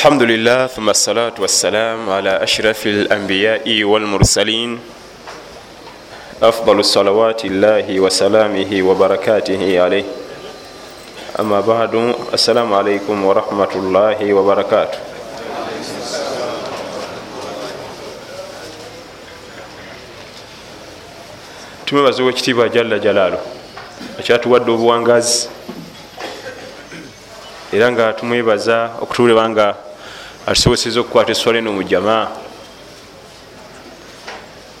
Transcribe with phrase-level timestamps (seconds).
[0.00, 4.80] الحمد لله ثم الصلاة والسلام على أشرف الأنبياء والمرسلين
[6.42, 10.04] أفضل صلوات الله وسلامه وبركاته عليه
[11.40, 14.98] أما بعد السلام عليكم ورحمة الله وبركاته
[21.84, 23.38] tumubaze owekitiibwa jalla jalaalo
[24.18, 25.48] akyatuwadde obuwangazi
[27.72, 29.89] era nga tumwebaza okutuulebanga
[30.50, 32.26] atusoboseza okukwata eswala eno mu jamaa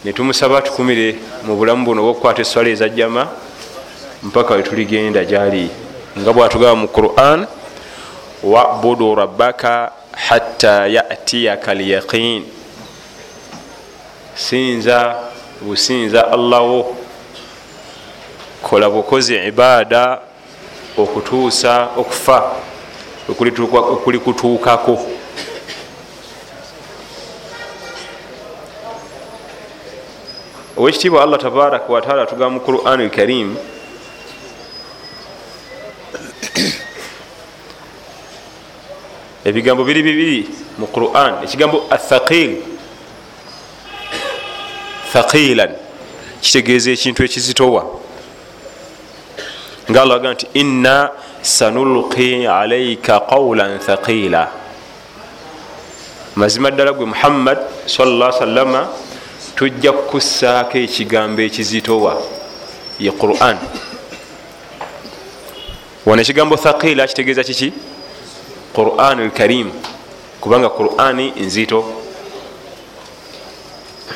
[0.04, 1.14] netumusaba tukumire
[1.46, 3.28] mu bulamu buno obwokukwata eswala eza jama
[4.22, 5.70] mpaka wetuligenda gyali.
[6.18, 7.46] Nga bwatugaba mu quran
[8.42, 12.42] wabudu rabbaka hatta yatiyaka lyaqin
[14.34, 15.14] sinza
[15.62, 16.96] businza allahwo
[18.62, 20.18] kola bukozi ibaada
[20.98, 22.38] okutuusa okufa
[23.28, 24.18] okuli
[30.80, 33.48] owekitiibwa allah tabaraka wataala atugamba mu quran lkarim
[39.44, 40.48] ebigambo biri bibiri
[40.80, 42.64] mu quran ekigambo athaqil
[45.12, 45.72] thaqilan
[46.40, 47.82] kitegeeza ekintu ekizitowa.
[49.90, 50.96] Nga allah agamba nti inna
[51.42, 54.48] sanulqi alaika qawlan thaqila
[56.40, 58.88] mazima ddala gwe muhammad salla salama
[59.60, 62.22] tujja kukussaako ekigambo ekizitowa
[62.98, 63.56] ye quran.
[66.06, 67.72] Wano ekigambo thaqila kitegeeza kiki?
[68.72, 69.70] Quran lkarim
[70.40, 71.84] kubanga qurani nzito.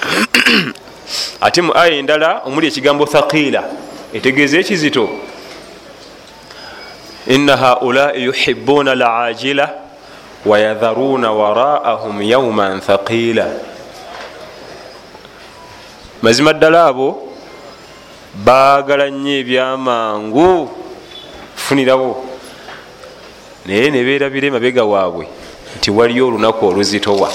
[1.41, 3.65] Ate mu aya endala omuli ekigambo thaqila
[4.15, 5.09] etegeeza ekizito.
[7.27, 9.71] Ina haulai yuhibuna lajila
[10.47, 13.74] wayadharuna waraahum yauman thaqila
[16.25, 17.29] mazima ddala abo
[18.35, 20.71] baagala nnyo ebyamangu
[21.57, 22.25] funirawo
[23.67, 25.29] naye nebeerabira emabega waabwe
[25.77, 27.29] nti waliyo olunaku oluzitowa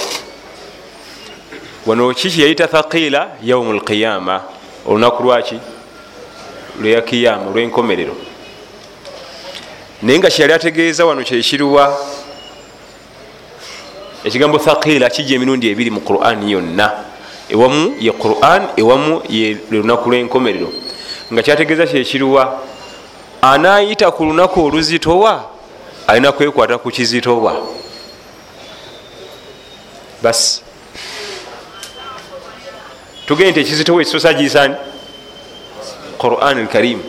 [1.86, 4.36] wano kiki yayita thaqila yaumu lqiyama
[4.88, 5.58] olunaku lwaki
[6.82, 8.16] lweyakiyama olwenkomerero
[10.02, 11.84] naye nga kyeyali ategeeza wano kyekiruwa
[14.24, 17.09] ekigambo thaqila kijja emirundi ebiri mu quran yonna
[17.50, 20.70] ewamu ye quran ewamu ye lunaku lwenkomerero.
[21.34, 22.62] Nga kyategeeza kyekiruwa
[23.42, 25.46] anayita ku lunaku oluzitowa
[26.08, 27.56] alina kwekwata ku kizitowa.
[30.22, 30.62] Basi
[33.26, 34.76] tugende nti ekizitowa ekisosa giisani
[36.18, 37.00] quran lkarim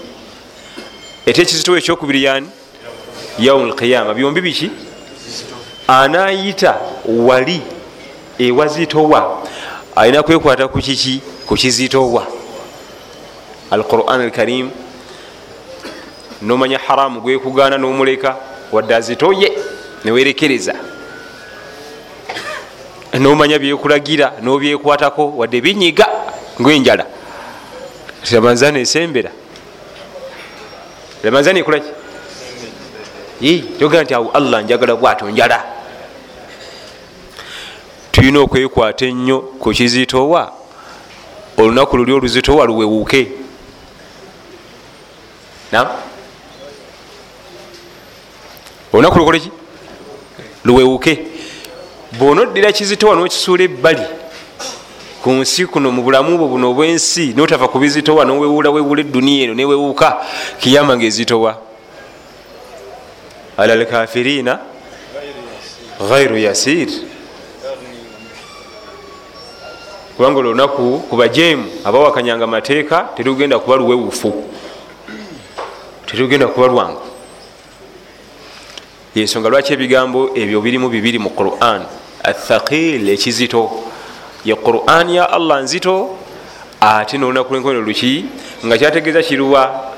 [1.26, 2.48] ete ekizitowa ekyokubiri yani?
[3.38, 4.70] Yaumu lqiyama byombi biki?
[5.88, 7.62] Anayita wali
[8.38, 9.42] ewazitowa
[10.00, 11.20] alina kwekwata ku kiki?
[11.46, 12.26] Ku kizitowa
[13.70, 14.70] alquran alkarim.
[16.42, 18.36] Nomanya haramu gwekugaana nomuleka
[18.72, 19.52] wadde azitoye
[20.04, 20.74] newerekereza
[23.18, 26.06] nomanya byekulagira nobyekwatako wadde binyiga
[26.60, 27.06] ngaenjala
[28.32, 29.30] ramanzani esembera.
[31.22, 31.90] Ramanzani ekolaki
[33.78, 35.79] togaa nti awo allah njagala bwato njala
[38.20, 40.52] tulina okwekwata ennyo ku kizitowa
[41.56, 43.32] olunaku luli oluzitowa luwewuke
[48.92, 49.50] olunaku lukoleki
[50.64, 51.18] luwewuke
[52.18, 54.04] bwonoddira kizitowa nokisuula ebbali
[55.22, 59.54] ku nsi kuno mu bulamu bwo buno obwensi notava ku bizitowa nowewula wewula eduniya eno
[59.54, 60.20] newewuka
[60.60, 61.56] kiyama nga ezitowa
[63.56, 64.58] ala lkafirina
[66.08, 67.09] ghairu yasir
[70.16, 74.44] kubanga olunaku kubajemu abawakanyanga mateeka terugenda kuba luwewufu.
[76.06, 77.00] Terugenda kuba lwangu.
[79.14, 81.82] Yensonga lwaki ebigambo ebyo birimu bibiri mu quran?
[82.22, 83.70] Athaqil ekizito.
[84.44, 86.16] Ye quran ya allah nzito
[86.80, 88.24] ate nolunaku lwenkono luki
[88.66, 89.92] nga kyategeeza kiruwa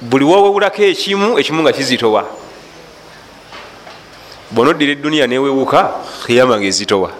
[0.00, 2.24] buli wowewulako ekimu ekimu nga kizitowa.
[4.50, 5.90] Bonoddira eduniya newewuka
[6.26, 7.10] khiyama nga ezitowa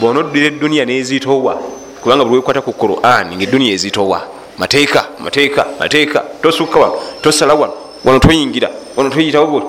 [0.00, 1.54] bonoddira eduniya nezitowa
[2.02, 4.20] kubanga buli wekwata ku quran nga eduniya ezitowa
[4.58, 7.74] mateeka mateeka mateeka tosukka wano tosala wano
[8.04, 9.66] wano toyingira wano toyitawo buli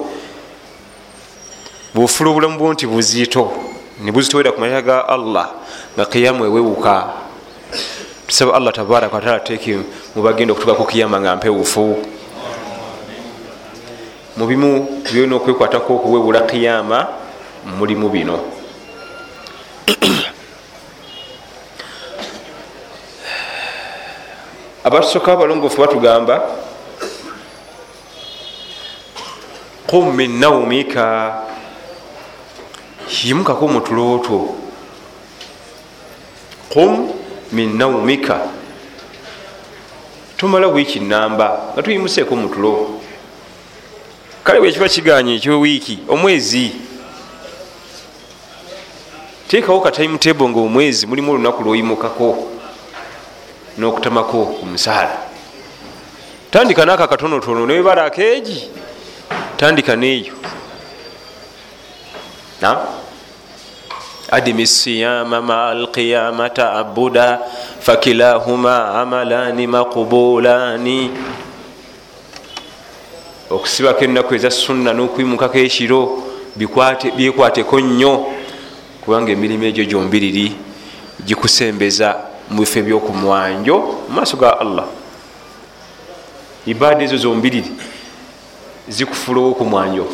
[1.93, 3.51] bufula obulamu bwo nti buzito
[4.03, 5.47] nebuzitowera ku mateeka ga allah
[5.95, 7.23] nga kiyamu ewewuka.
[8.27, 9.79] Tusaba allah tabaraka wataala teeke
[10.15, 11.97] mubagenda okutuka ku kiyama nga mpewufu
[14.37, 17.07] mubimu byolina okwekwatako okuwebula kiyama
[17.77, 18.39] mulimu bino
[24.85, 26.35] abatusooka abalongoofu batugamba
[29.87, 31.41] qum min naumika
[33.23, 34.55] yimukako mutulooto
[36.73, 37.09] qum
[37.51, 38.39] min naumika
[40.37, 43.01] tumala wiiki namba nga tuyimuseeko mutulo
[44.43, 46.71] kale bwekiba kiganya ekyowiiki omwezi
[49.47, 52.47] teekawo katime table nga omwezi mulimu olunaku lwoyimukako
[53.77, 55.17] n'okutamako ku musaala
[56.51, 58.69] tandika naaka katonotono nebibala akeegi
[59.57, 60.33] tandika neeyo
[64.31, 67.39] adimi siyama maa alqiyama taabuda
[67.79, 71.11] fakilahuma amalani maqbulani.
[73.49, 76.23] Okusibako ennaku eza sunna n'okwimukako ekiro
[76.57, 78.34] byekwateko nnyo
[79.05, 80.55] kubanga emirimu egyo gyombiriri
[81.25, 82.17] gikusembeza
[82.49, 83.75] mu bifo ebyokumwanjo
[84.09, 84.85] mu maaso ga allah.
[86.65, 87.69] Ibaada ezo zombiriri
[88.89, 90.05] zikufula owokumwanjo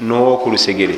[0.00, 0.96] n'owokulusegere.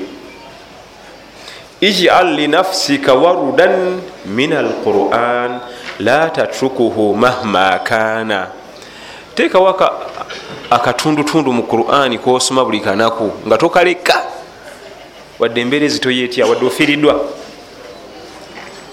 [1.81, 5.61] Ijal linafsika warudan min alquran
[6.01, 8.51] la tatrukuhu mahma kana.
[9.35, 9.71] Teekawo
[10.71, 14.34] akatundutundu mu qurani kosoma buli kanaku nga tokaleka
[15.39, 17.15] wadde embeera ezitoyetya wadde ofiiriddwa.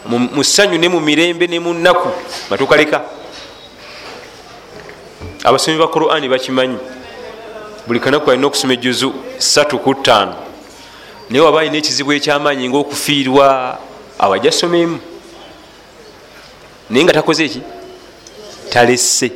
[0.05, 2.09] Mu ssanyu ne mu mirembe ne mu nnaku
[2.47, 3.01] nga tokaleka
[5.43, 6.77] abasomi ba qurani bakimanyi
[7.87, 10.33] buli kanaku alina okusoma ejuzu 3 ku 5
[11.29, 13.77] naye waba alina ekizibu ekyamaanyi ngaokufiirwa
[14.19, 14.99] awajasomemu
[16.89, 17.61] naye nga takoze eki
[18.69, 19.31] talese.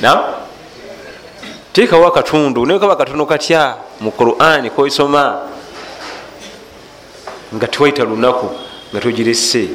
[0.00, 0.41] Na
[1.72, 3.76] teekawo akatundu naye kaba katono katya?
[4.00, 5.40] Mu qurani koisoma
[7.54, 8.50] nga tiwaita lunaku
[8.92, 9.68] nga togirese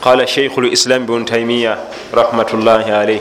[0.00, 1.78] qala sheikhu lislam bnu taimiya
[2.12, 3.20] rahmatullahi alaih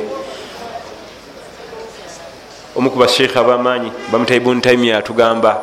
[2.75, 5.60] omukuba sheikh abamanyi bamutai bnu taimiya atugamba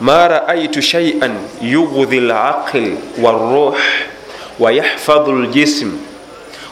[0.00, 3.74] ma raaitu shaian yughi laqil waruh
[4.58, 5.98] wayahfadhu ljism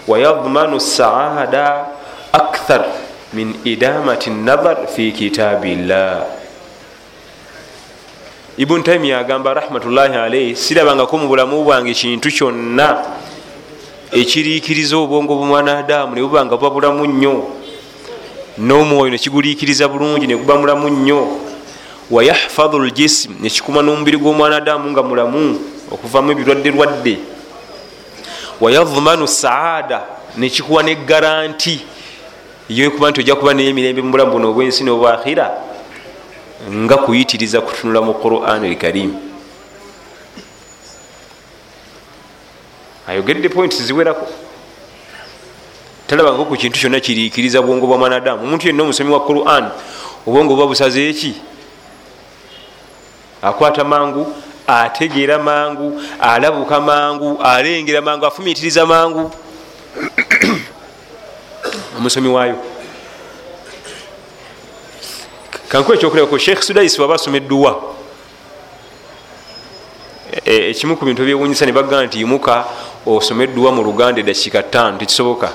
[0.07, 1.98] wayadmanu saada
[2.33, 2.85] akthar
[3.33, 6.25] min idamati nadhar fi kitabillah
[8.59, 13.19] ibuni taimiya agamba rahmatullahi alaihi sirabangako mu bulamu bwange kintu kyonna
[14.13, 17.35] ekiriikiriza obwongo bumwanadamu ne bubanga buba bulamu nnyo.
[18.59, 21.29] N'omwoyo nekiguliikiriza bulungi neguba mulamu nnyo.
[22.11, 25.61] Wayahfadhu ljism nekikuma n'omubiri gw'omwanadamu nga mulamu
[25.93, 27.15] okuvamu ebirwadde lwadde.
[28.61, 30.03] Wayadhmanu saada
[30.37, 31.81] nekikuwa ne garanti
[32.69, 35.47] yokuba nti ojja kuba neyemirembe mu bulamu buno obwensi n'obwakhira
[36.71, 39.15] nga kuyitiriza kutunula mu quran elkarim
[43.09, 44.27] ayogedde points ziwerako.
[46.07, 48.45] Talabangako ku kintu kyonna kiriikiriza bwongo bwa mwanadamu.
[48.45, 49.71] Omuntu yenna omusomi wa quran
[50.27, 51.35] obwongo buba busaze eki
[53.43, 54.27] akwata mangu
[54.67, 59.31] ategeera mangu alabuka mangu alengera mangu afumitiriza mangu
[61.99, 62.57] omusomi waayo.
[65.69, 67.83] Kankuwa ekyokulabako sheikh sudais waba asoma edduwa
[70.45, 72.65] ekimu ku bintu ebyewunyisa ne bagamba nti yimuka
[73.07, 75.53] osome edduwa mu luganda edakiika ttaano tekisoboka.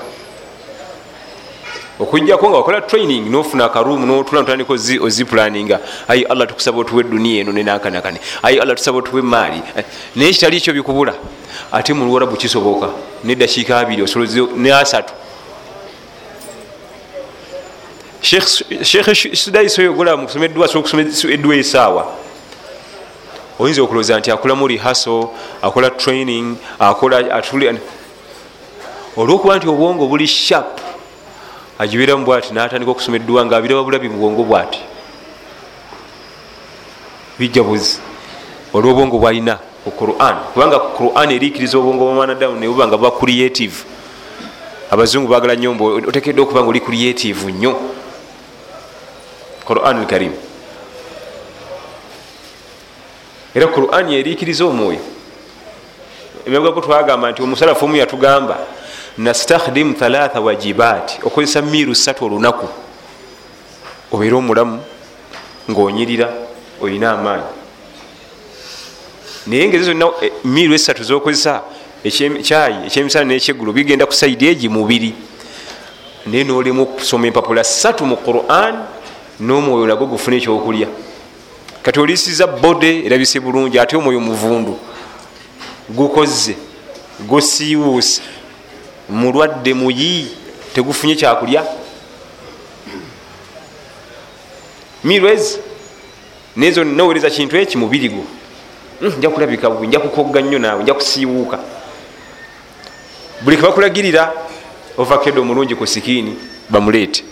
[1.98, 4.72] Okujjako nga wakola training nofuna akarumu notula notandika
[5.02, 9.62] ozipulaninga ayi allah tukusaba otuwe eduniya eno nenakanakane ayi allah tusaba otuwe emaali.
[10.16, 11.14] Naye kitali ekyo bikubula
[11.72, 12.88] ate mu luwarabu kisoboka
[13.24, 14.70] nedakiika abiri osoloze ne
[18.24, 22.06] asatu sheekh sudais oyo ogolaba mukusoma edduwa asobola okusoma edduwa esaawa.
[23.58, 25.30] Oyinza okulowooza nti akolamu rihaso
[25.62, 27.78] akola training akola atuli
[29.16, 30.80] olwokuba nti obwongo buli shap
[31.78, 34.80] agibiramu bwati natandika okusoma edduwa nga abiraba bulabi mu bwongo bwati.
[37.38, 38.00] Bijja buzi.
[38.72, 43.84] Olwobwongo bwalina ku quran kubanga quran eriikiriza obwongo bwamwanadamu nebuba nga buba creative.
[44.90, 47.94] Abazungu bagala nyo mbu otekedde okuba nga oli creative nnyo
[49.66, 50.32] quran lkarim
[53.54, 54.98] era quran yeriikiriza omwoyo.
[56.46, 58.58] Emyagako twagamba nti omusalafu omu yatugamba
[59.18, 61.20] nastakhdim thalatha wajibat.
[61.24, 62.68] Okozesa miiru satu olunaku.
[64.12, 64.80] Obeire omulamu
[65.70, 66.28] ngaonyirira
[66.80, 67.44] olina amaanyi.
[69.46, 70.06] Naye ngezi zonna
[70.44, 71.62] miiru esatu zokozesa
[72.04, 75.14] ekyayi ekyemisana nekyeggulu bigenda ku saidi egi mubiri.
[76.26, 78.84] Naye nolemu okusoma empapula satu mu quran
[79.40, 80.88] n'omwoyo nagwo gufuna ekyokulya.
[81.82, 84.78] Kati olisiza bode erabise bulungi ate omwoyo muvundu
[85.88, 86.56] gukoze
[87.28, 88.22] gosiiwuuse
[89.08, 90.28] mulwadde muyi
[90.74, 91.64] tegufunye kyakulya?
[95.04, 95.58] Mirwez
[96.56, 98.24] nezo nowereza kintu eki mubiri gwo
[99.00, 101.58] hmm, nja kulabika bubi nja kukogga nnyo naawe nja kusiiwuuka.
[103.40, 104.32] Buli kebakulagirira
[104.98, 106.36] ovakedo omulungi ku sikiini
[106.70, 107.24] bamuleete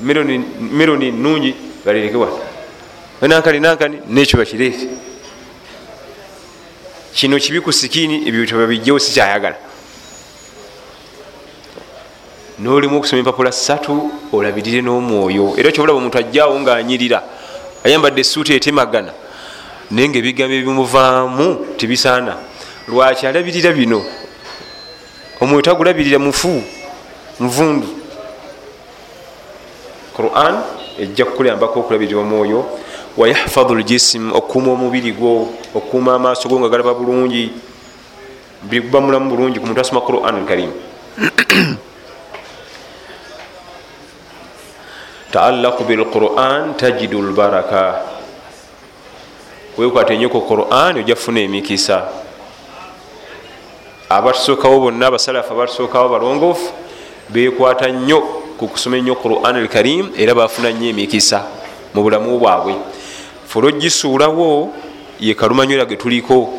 [0.00, 2.28] meroni nungi balerekewa
[3.22, 4.88] nankani nankani nekyo bakireete
[7.14, 9.56] kino kibi ku sikiini ebyo tebabijjewo sikyayagala.
[12.58, 15.54] Nolimu okusoma empapula satu olabirire n'omwoyo.
[15.58, 17.22] Era kyobulaba omuntu ajjaawo ngaanyirira
[17.84, 19.12] ayambadde esuuti etemagana.
[19.90, 22.36] Naye nga ebigambo ebimuvaamu tebisaana.
[22.88, 24.00] Lwaki alabirira bino?
[25.40, 26.62] Omwoyo tagulabirira mufu
[27.40, 28.01] muvundu
[30.16, 30.62] quran
[30.98, 32.64] ejja kukulyambako okulabirira omwoyo.
[33.16, 37.52] Wayahfadhu ljism okukuuma omubiri gwo okukuuma amaaso go nga galaba bulungi.
[38.62, 40.72] Biri guba mulamu bulungi ku muntu asoma quran alkarim.
[45.32, 48.12] Taalaku bilquran tajidu lbaraka
[49.78, 52.08] wekwata enyo ku quran ojja kufuna emikisa
[54.08, 56.72] abatusookawo bonna abasalafu abatusookawo balongoofu
[57.28, 61.42] bekwata nnyo ku kusoma ennyo quran alkarim era bafuna nnyo emikisa
[61.94, 62.74] mu bulamu bwabwe.
[63.48, 64.70] Fula ogisuulawo
[65.18, 66.54] ye kalumanywera ge tuliko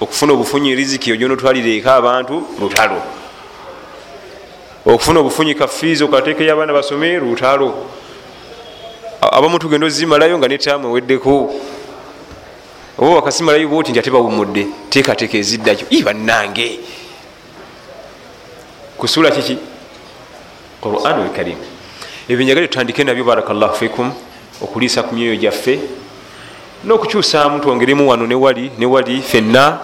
[0.00, 2.96] okufuna obufunyi riziki ojonotwalira eka abantu lutalo.
[4.86, 7.74] Okufuna obufunyi kafiizi okateekeyo abaana basome lutalo.
[9.20, 11.52] Abamu tugenda ozimalayo nga netamu eweddeko.
[12.98, 16.80] Oba wakasimalayo boti nti ate bawumudde teekateeka eziddayo i bannange.
[18.96, 19.73] Kusula kiki
[20.84, 21.56] quran alkarim
[22.28, 24.12] ebyenjagale tutandike nabyo barakallahu fikum
[24.60, 25.80] okuliisa ku myoyo gyaffe
[26.84, 29.80] n'okukyusaamu twongeremu wano newali newali fenna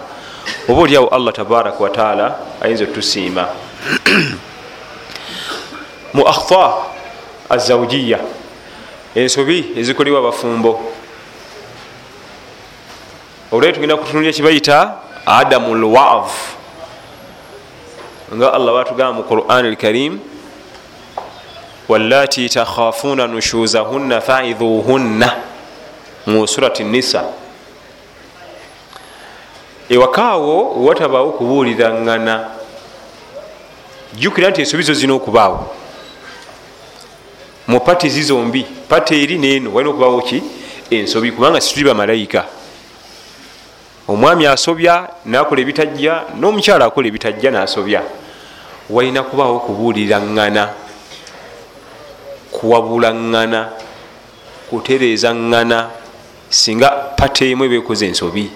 [0.69, 3.47] oba oliawo allah tabaraka wataala ayinza otusiima.
[6.13, 6.73] Mu akhta
[7.49, 8.19] azawujiya
[9.15, 10.93] ensobi ezikolebwa abafumbo.
[13.51, 14.93] Olwali tugenda kutunulya kibayita
[15.25, 16.31] adamu lwav
[18.35, 20.19] nga allah batugamba mu quran alkarim
[21.91, 25.35] wallati takhafuna nushuzahunna faidhuhunna.
[26.27, 27.23] Mu surati nisa.
[29.89, 32.45] Ewakaawo watabaawo kubuulirangana
[34.13, 35.75] jjukira nti ensobizo zina okubaawo.
[37.67, 40.43] Mu pati zizombi pati eri neeno walina okubaawo ki?
[40.89, 42.45] Ensobi kubanga situli bamalayika
[44.07, 48.01] omwami asobya nakola ebitajja n'omukyala akola ebitajja nasobya.
[48.89, 50.69] Walina kubaawo kubuulirangana
[52.51, 53.69] kuwabulangana
[54.69, 55.89] kutereezangana
[56.49, 58.51] singa pata emu ebekoze ensobi.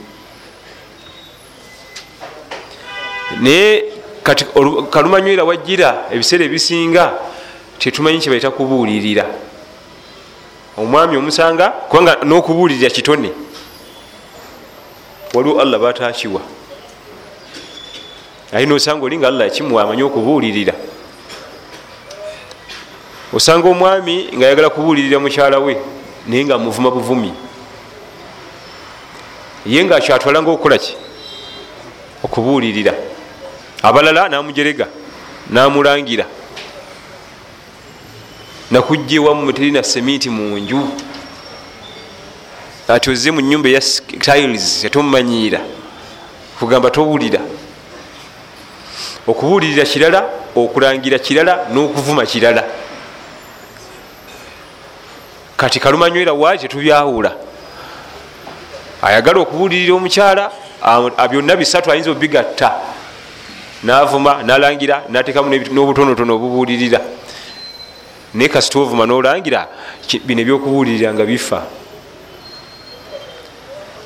[3.41, 3.83] Naye
[4.23, 4.45] kati
[4.89, 7.13] kalumanywera wajjira ebiseera ebisinga
[7.79, 9.25] tetumanyi kyebaita kubuulirira.
[10.77, 13.31] Omwami omusanga kubanga n'okubuulirira kitone.
[15.33, 16.41] Waliwo allah batakiwa.
[18.53, 20.73] Aye nosanga oli nga allah yakimuwa amanyi okubuulirira
[23.35, 25.77] osanga omwami nga ayagala kubuulirira mukyala we
[26.27, 27.33] naye nga muvuma buvumi.
[29.65, 30.95] Ye nga kyatwalanga okukolaki
[32.23, 32.93] okubuulirira.
[33.83, 34.87] Abalala namujerega
[35.49, 36.25] namulangira.
[38.71, 40.79] Nakujja ewamu terina seminti munju
[42.87, 43.81] ati ozze mu nyumba eya
[44.23, 45.59] tiles yatomumanyiira
[46.59, 47.41] kugamba towulira.
[49.27, 50.19] Okubuulirira kirala
[50.55, 52.63] okulangira kirala n'okuvuma kirala
[55.57, 57.31] kati kalumanywera waali tetubyawula
[59.01, 60.51] ayagala okubuulirira omukyala
[61.29, 62.69] byonna bisatu ayinza obigatta
[63.83, 66.99] navuma nalangira natekamu n'obutonotono obubuulirira.
[68.33, 69.67] Naye kasita ovuma nolangira
[70.25, 71.61] bino ebyokubuulirira nga bifa.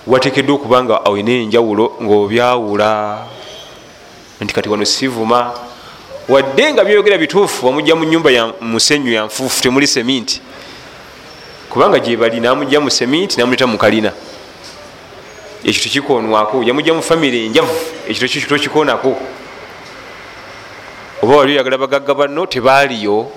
[0.07, 2.89] Watekedde okuba nga olina enjawulo ngaobyawula
[4.41, 5.53] nti kati wano sivuma.
[6.27, 8.29] Wadde nga byoyogera bituufu wamujja mu nyumba
[8.61, 10.41] musenyu yanfuufu temuli seminti
[11.69, 14.11] kubanga gyebali namujja mu seminti namuleta mukalina
[15.63, 17.73] ekyo tekikonwako yamujja mu famire enjavu
[18.07, 19.15] ekyo tokikonako
[21.21, 23.27] oba wali oyagala bagagga banno tebaaliyo.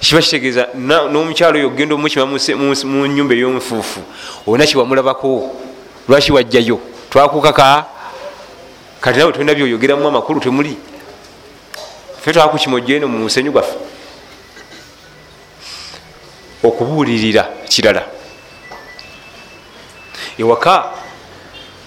[0.00, 4.00] Kiba kitegeeza n'omukyalo oyo ogenda omukima mu nyumba ey'omufuufu
[4.46, 5.56] olina kiwamulabako
[6.08, 6.78] lwaki wajjayo?
[7.10, 7.86] Twakukaka
[9.00, 10.76] kati nawe tolina byoyogeramu amakulu temuli.
[12.20, 13.74] Fe twakukimojeno mu musenyu gwaffe
[16.62, 18.02] okubuulirira kirala.
[20.38, 20.84] Ewaka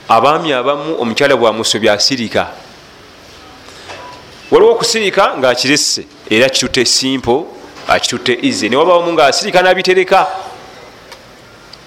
[0.08, 2.48] abaami abamu omukyala bwamusobya asirika
[4.52, 7.46] waliwo okusirika ngaakirese era kitute simple
[7.88, 10.28] akitute easy newabawomu ngaasirika nabitereka.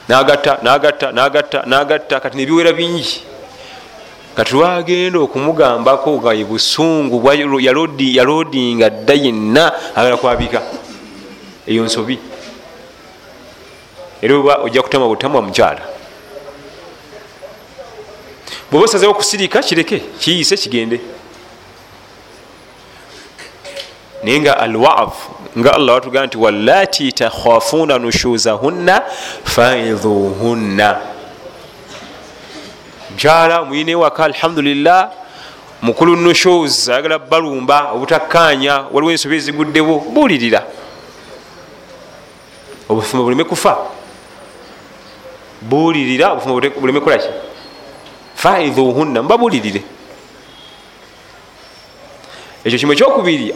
[0.08, 3.22] Nagatta nagatta nagatta nagatta kati nebiwera bingi.
[4.36, 7.22] Kati lwagenda okumugambako nga busungu
[7.60, 10.62] yalodinga dda yenna agala kwabika.
[11.66, 12.18] Eyo nsobi
[14.22, 15.82] era oba ojja kutama butamwa mukyala.
[18.70, 21.00] Bweoba osazeho okusirika kireke kiyise kigende.
[24.22, 29.02] Naye nga alwaaf nga allah watugaa nti walati takhafuna nushuzahunna
[29.44, 31.00] faidhuhunna.
[33.10, 35.10] Mukyala muyina ewaka alhamdulillah
[35.82, 40.62] mukulu nushuz ayagala balumba obutakkaanya waliwo ensobi eziguddewo buulirira.
[42.88, 43.76] Obufuma buleme kufa
[45.68, 47.28] buulirira obufuma buleme kulaki
[48.34, 49.82] faidhuhunna mubabulirire
[52.64, 53.54] ekyo kimu ekyokubiri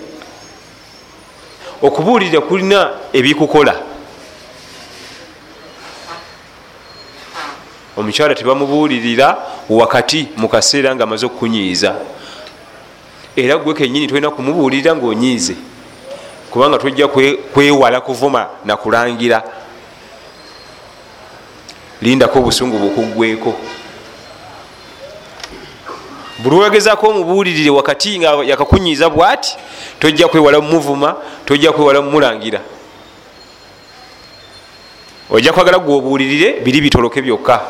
[1.82, 3.74] okubuulirira kulina ebikukola.
[7.96, 9.36] Omukyala tebamubuulirira
[9.68, 11.94] wakati mukaseera nga amaze okukunyiiza.
[13.36, 15.56] Era gwe kenyini tolina kumubuulirira ngaonyiize
[16.50, 17.08] kubanga tojja
[17.52, 19.42] kwewala kuvuma nakulangira
[22.02, 23.54] lindako obusungu bukuggweko
[26.38, 29.56] buli wegezako omubuulirire wakati nga yakakunyiiza bwati
[29.98, 32.60] tojja kwewala mumuvuma tojja kwewala mumulangira
[35.30, 37.60] ojja kwagala gweobuulirire biri bitoloke byokka.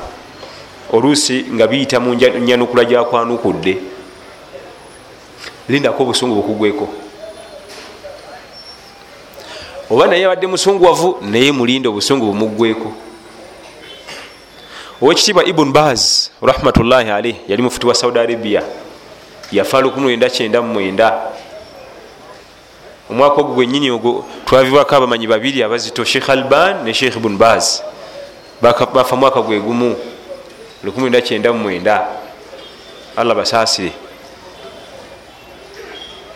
[0.93, 3.79] Oluusi nga biyita mu nyanukula gyakwanukudde
[5.69, 6.89] lindako obusungu bukugweko
[9.91, 12.93] oba naye abadde musunguwavu naye mulinde obusungu bumuggweko
[15.03, 18.63] owekitiibwa ibun baz rahmatullahi alaih yali mufuti wa saudi arabia.
[19.53, 21.13] Yafa 1999
[23.11, 27.81] omwaka ogwo gwenyini ogwo twavibwako abamanyi babiri abazito sheikh alban ne sheikh ibun baz.
[28.63, 29.97] Bafa mwaka gwegumu
[30.85, 32.07] 1999
[33.17, 33.93] allah basaasire.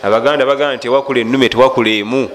[0.03, 2.29] Abaganda bagamba nti ewakula enume tewakula emu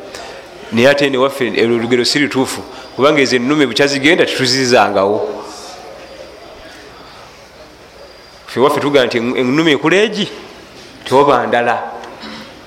[0.72, 2.60] naye ate newaffe olugero si lutuufu
[2.96, 5.45] kubanga ezo enume bukyazigenda tetuzizangawo
[8.46, 10.28] fewaffe tugaa nti enume ekula egi
[11.04, 11.82] teoba ndala.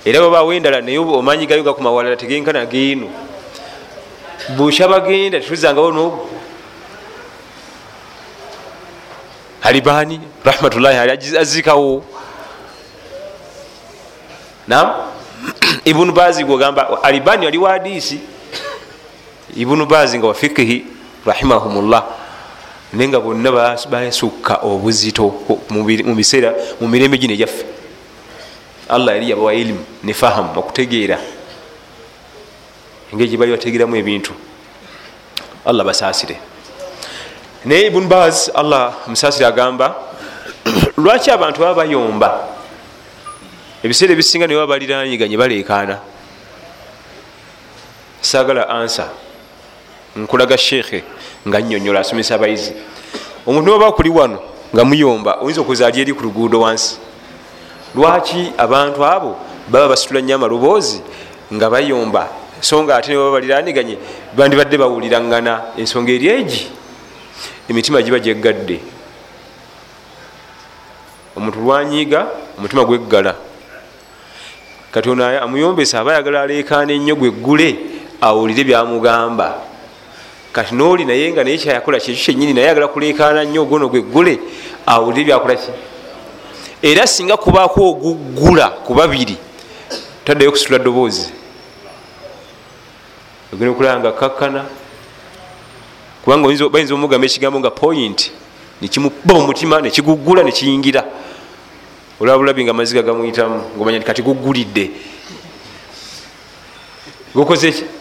[0.06, 3.08] Era babaawo endala naye omanyi gayo gakumawalala tegenkana geeno
[4.58, 6.30] busha bagenda tetuzangawo nogo
[9.62, 12.04] alibani rahmatullahi ali azikawo
[14.68, 14.94] nam
[15.86, 18.20] ibunu bazi gwogamba alibani ali wa hadisi
[19.56, 20.86] ibunu bazi nga wafikihi
[21.26, 22.04] rahimahumullah
[22.94, 27.66] naye nga bonna basukka obuzito mubiseera mu mirembe gino egyaffe.
[28.90, 31.18] Allah yali yabawa ilimu ne fahamu okutegeera.
[33.14, 34.34] Engeri gyebali bategeeramu ebintu.
[35.66, 36.42] Allah basaasire.
[37.66, 39.94] Naye ibunu baz allah musaasire agamba
[40.98, 42.50] lwaki abantu baba bayomba?
[43.84, 46.02] Ebiseera ebisinga ne baba baliranyiganye baleekaana.
[48.22, 49.14] Saagala ansa
[50.18, 51.04] nkulaga sheekhe
[51.48, 52.74] nga nyonyola asomesa abayizi.
[53.48, 54.40] Omuntu waba kuli wano
[54.74, 56.98] nga muyomba oyinza okuzaali eri ku luguudo wansi.
[57.96, 61.02] Lwaki abantu abo baba basitula nnyo amaloboozi
[61.54, 62.28] nga bayomba?
[62.62, 63.98] So nga ate nebaba baliraniganye
[64.36, 66.68] bandibadde bawulirangana ensonga eri egi.
[67.70, 69.00] Emitima giba gyeggadde
[71.40, 73.36] omuntu lwanyiiga omutima gweggala
[74.92, 77.78] kati ono amuyombesa aba ayagala aleekaana ennyo gweggule
[78.22, 79.69] awulire byamugamba
[80.60, 84.40] kati nooli naye nga naye kyayakola kyekyo kyenyini naye ayagala kuleekaana nnyo ogono gweggule
[84.86, 85.72] awulire byakolaki
[86.82, 89.38] era singa kubaako oguggula ku babiri
[90.26, 91.32] taddayo kusitula ddoboozi.
[93.54, 94.66] Ogenda okulaba nga kakkana
[96.24, 98.32] kubanga bayinza omugamba ekigambo nga point
[98.82, 101.04] nekimuba mumutima nekiguggula nekiyingira
[102.20, 104.92] olwabulabi nga amaziga gamuyitamu ngaomanya kati guggulidde.
[107.34, 107.99] Gukoze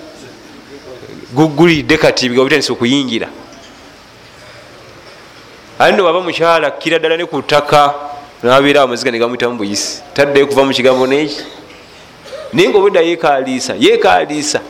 [1.28, 3.28] ki guggulidde kati bigabutandisa okuyingira.
[5.78, 7.94] Ali no waba mukyala kira ddala ne ku ttaka
[8.42, 10.02] nabeera amaziga negamuyitamu buyisi.
[10.14, 11.40] Taddayo kuva mu kigambo neki.
[12.52, 14.60] Naye nga obwedda yekaliisa yekaliisa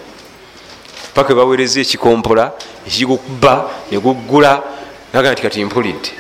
[1.14, 2.52] paka bawereza ekikompola
[2.86, 4.62] ekigukuba neguggula
[5.12, 6.10] naga nti kati mpulidde.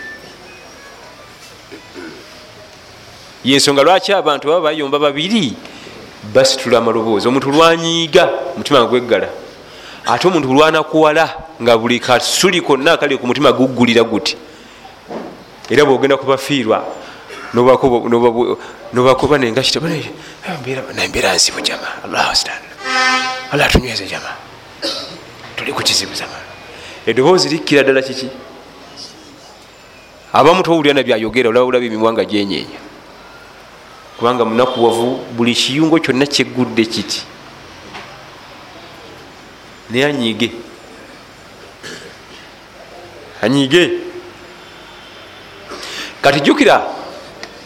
[3.44, 5.52] Yensonga lwaki abantu baba bayomba babiri?
[6.34, 7.28] Basitula amaloboozi.
[7.28, 9.28] Omuntu lwanyiiga mutima nga gweggala
[10.08, 14.36] ate omuntu lwanakuwala nga buli kasuli konna akali ku mutima guggulira guti.
[15.70, 16.84] Era bwogenda kubafiirwa
[18.92, 24.30] nobakuba nengakitambeera nsibu jama allah atunyweze jama.
[25.56, 26.32] Tuli ku kizibu zama.
[27.06, 28.28] Eddoboozi likkira ddala kiki?
[30.32, 32.78] Abamu towulira na byayogera olaba olaba emimwa nga gyenyeenya.
[34.18, 37.22] Kubanga munakuwavu buli kiyungo kyonna kyeggudde kiti
[39.90, 40.50] naye anyiige
[43.42, 43.90] anyiige
[46.22, 46.86] kati jjukira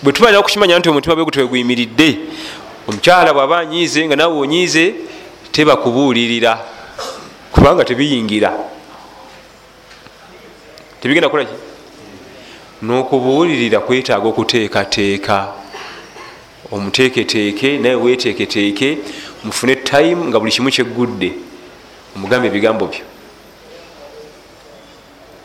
[0.02, 2.08] bwe tumalira okukimanya nti omutima bwe gutwe guyimiridde
[2.88, 4.94] omukyala bw'aba anyiize nga nawe onyiize
[5.52, 6.58] tebakubuulirira
[7.52, 8.50] kubanga tebiyingira.
[11.00, 11.54] Tebigenda kukolaki
[12.82, 15.36] n'okubuulirira kwetaaga okuteekateeka.
[16.72, 18.98] Omuteeketeeke naye weteeketeeke
[19.44, 21.32] mufune time nga buli kimu kyeggudde
[22.16, 23.04] omugambe ebigambo byo.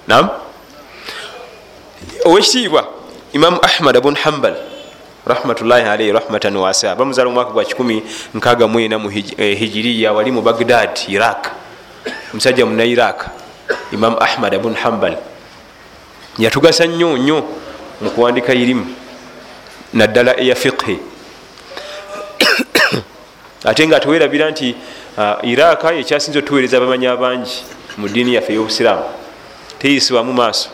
[0.08, 0.30] Nam
[2.25, 2.88] owekitiibwa
[3.34, 4.56] imamu ahmad abun hambal
[5.27, 9.10] rahmatullahi alaihi rahmatan wasa bamuzaala omwaka gwa 164 mu
[9.60, 11.51] hijiriya wali mu bagdad iraq.
[12.32, 13.27] Omusajja muna iraq
[13.91, 15.17] imamu ahmad abun hambal
[16.39, 17.43] yatugasa nnyo nnyo
[18.01, 18.86] mu kuwandika irimu
[19.93, 20.99] naddala eya fiqhi.
[23.67, 24.75] Ate nga tewerabira nti
[25.17, 27.63] uh, iraka ekyasinza otuweereza abamanyi abangi
[27.97, 29.03] mu ddiini yaffe ey'obusiraamu.
[29.80, 30.69] Teyisibwamu maaso.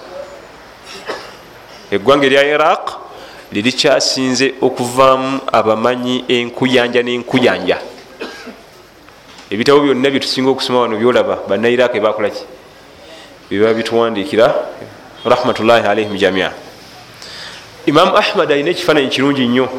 [1.91, 2.85] Eggwanga erya iraq
[3.51, 7.77] lirikyasinze okuvaamu abamanyi enkuyanja n'enkuyanja.
[9.51, 12.43] Ebitabo byonna byetusinga okusoma wano byolaba banna iraq ebakolaki
[13.49, 14.47] biba bituwandiikira
[15.25, 16.51] rahmatullahi alaihim jamia.
[17.85, 19.69] Imamu ahmad alina ekifaananyi kirungi nnyo.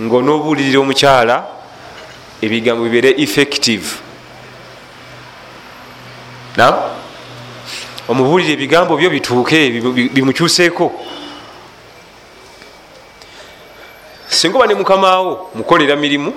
[0.00, 1.59] Ngaonoobuulirira omukyala
[2.42, 3.86] ebigambo bibeere effective.
[6.56, 6.74] Nam
[8.08, 9.70] omubuulire ebigambo byo bituuke
[10.14, 10.92] bimukyuseeko.
[14.28, 16.32] Singa oba ne mukamaawo mukolera mirimu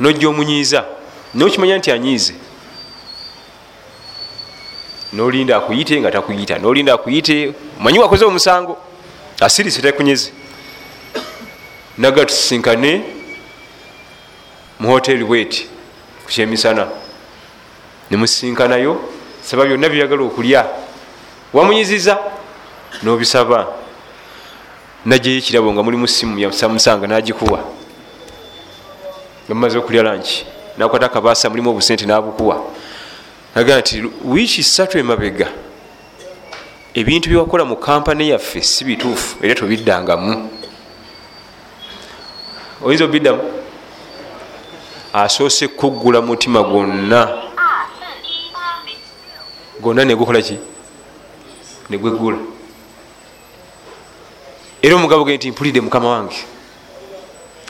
[0.00, 0.84] nojja omunyiiza
[1.34, 2.34] naye okimanya nti anyiize
[5.12, 8.78] nolinda akuyite nga takuyita nolinda akuyite manyi wakoze omusango?
[9.40, 10.32] Asirise takunyeze.
[11.98, 12.26] Naga
[14.78, 15.68] tusinkane muhoteri bweti
[16.24, 16.88] kukyemisana
[18.10, 19.00] nemusinkanayo
[19.42, 20.66] saba byonna byeyagala okulya.
[21.52, 22.18] Wamunyiziza
[23.02, 23.66] nobisaba.
[25.04, 27.60] Najeyo ekirabo nga mulimu simu yasamusanga nagikuwa.
[29.48, 32.64] Gamumaze okulya lanki nakwata akabasa mulimu obusente nabukuwa.
[33.54, 35.48] Agaa nti wiiki ssatu emabega
[36.94, 40.50] ebintu byewakola mu kampani yaffe si bituufu era tobiddangamu.
[42.84, 43.42] Oyinza obiddamu
[45.12, 47.28] asoose kuggula mutima gwonna.
[49.80, 50.58] Gwonna negukola ki?
[51.90, 52.38] Negwegula
[54.82, 56.36] era omugabo ge nti mpulidde mukama wange.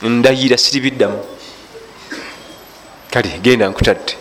[0.03, 1.25] Ndayira siribiddamu.
[3.11, 4.17] Kale genda nkutadde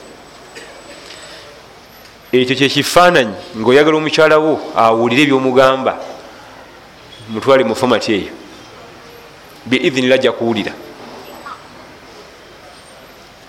[2.31, 5.97] ekyo kyekifaananyi ngaoyagala omukyala wo awulire ebyomugamba
[7.29, 8.31] mutwale mu fomati eyo.
[9.65, 10.71] Biidhinila ajja kuwulira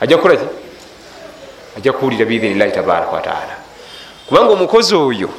[0.01, 0.45] ajja kukolaki
[1.77, 3.57] ajja kuwulira biidhinillahi tabaraka wataala
[4.27, 5.31] kubanga omukozi oyo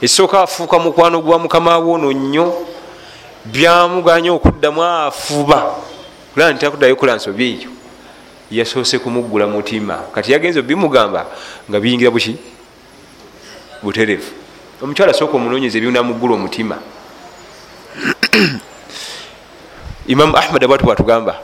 [0.00, 2.66] esooka afuuka mukwano gwa mukama woono nnyo
[3.44, 5.74] byamuganya okuddamu afuba.
[6.32, 7.70] Kulaba nti takuddayo kola nsobi eyo.
[8.50, 9.96] Yasoose kumuggula mutima.
[10.14, 11.26] Kati yagenza bimugamba
[11.70, 12.36] nga biyingira buki?
[13.82, 14.32] Buterevu
[14.82, 16.76] omukyala sooka omunonyeza ebyonamuggula omutima.
[20.12, 21.40] Imamu ahmad abwatu bwatugamba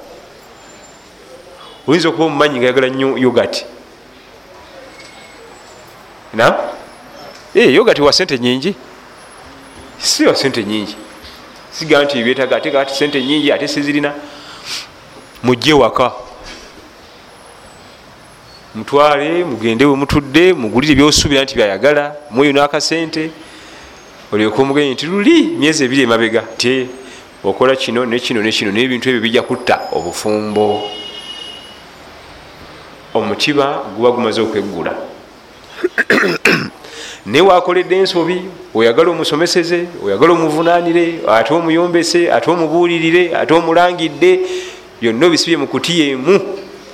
[1.86, 3.64] oyinza okuba omumanyi nga yagala nnyo yogati
[6.34, 6.54] na?
[7.54, 8.74] E, yogati wa sente nyingi
[9.98, 10.96] si wa sente nyingi
[11.70, 14.12] sigaa nti byetaga ate kati sente nyingi ate sizirina.
[15.42, 16.12] Mujje waka.
[18.74, 23.30] Mutwale mugende wemutudde mugulire byosuubira nti byayagala mweyo nakasente.
[24.32, 26.86] Olyoka omugenyi nti luli myezi ebiri emabega ti
[27.44, 30.99] okola kino nekino nekino nebintu ebyo bijja kutta obufumbo
[33.40, 34.94] omutima guba gumaze okweggula
[37.26, 38.42] naye wakoledde ensobi
[38.74, 44.40] oyagala omusomeseze oyagala omuvunanire ate omuyombese ate omubuulirire ate omulangidde
[45.00, 46.36] byonna obisibye mu kuti yemu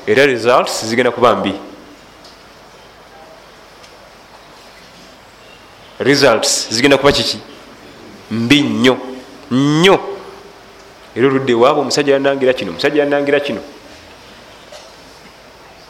[0.06, 1.52] era results zigenda kuba mbi.
[5.98, 7.38] Results zigenda kuba kiki?
[8.30, 8.96] Mbi nnyo
[9.50, 9.98] nnyo.
[11.16, 13.60] Era oludde ewaabwe omusajja yanangira kino omusajja yanangira kino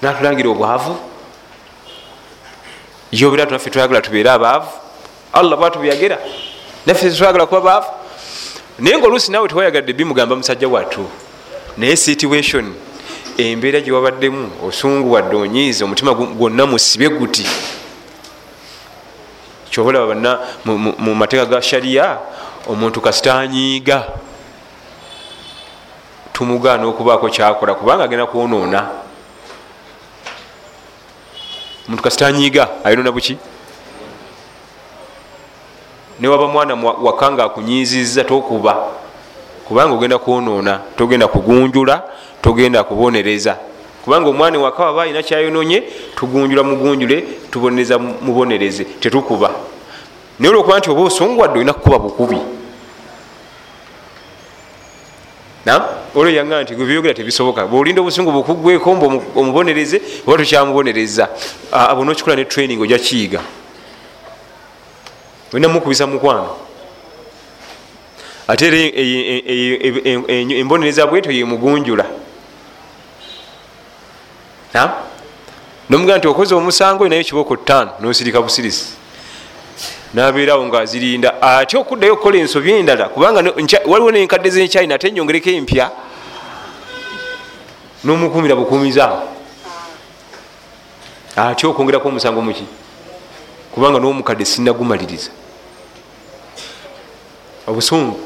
[0.03, 0.97] natulangira obwavu.
[3.13, 4.69] Yobera tunaffe twagala tubeere abaavu.
[5.33, 6.19] Allah bwatubeyagera
[6.87, 7.87] naffe twagala kuba baavu
[8.79, 11.07] naye nga oluusi naawe tewayagadde bimugamba musajja wattu.
[11.77, 12.75] Naye situation
[13.39, 17.47] embeera gyewabaddemu osungu wadde onyiiza omutima gwonna musibe guti.
[19.71, 22.19] Kyobalaba banna mu mateeka ga shariya
[22.69, 24.05] omuntu kasitanyiiga
[26.33, 28.89] tumugaana okubaako kyakola kubanga agenda kwonoona
[31.89, 33.37] omuntu kasitanyiiga ayonona buki?
[36.21, 38.77] Newaba mwana waka nga akunyiziza tokuba.
[39.69, 42.03] Kubanga ogenda kwonoona togenda kugunjula
[42.43, 43.57] togenda kubonereza.
[44.05, 45.83] Kubanga omwana waka waba alina kyayononye
[46.17, 49.51] tugunjula mugunjule tubonereza mubonereze tetukuba.
[50.39, 52.39] Naye olwokuba nti oba osonguwadde olina kukuba bukubi
[56.17, 57.67] olwo yanga nti byogera tebisoboka.
[57.67, 59.03] Bwolinda obusungu bukugweko mb
[59.37, 61.29] omubonereze oba tukyamubonereza
[61.73, 63.41] abo nokikola ne training oja kiyiga.
[65.53, 66.57] Olina mukubisa mukwano
[68.49, 68.79] ate era
[70.57, 72.07] embonereza bwetyo yemugunjula
[75.91, 78.87] nomugaa nti okoze omusango nayo kiboko ttaano nosirika busirisi.
[80.15, 83.53] Nabeerawo ngaazirinda ate okuddayo okukola ensobi endala kubanga
[83.87, 85.91] waliwo nenkadde zekyina ate nyongereko empya
[88.07, 89.23] nomukumira bukumiza
[91.37, 92.65] ate okwongerako omusango muki
[93.75, 95.31] kubanga nomukadde sinagumaliriza.
[97.67, 98.17] Obusungu.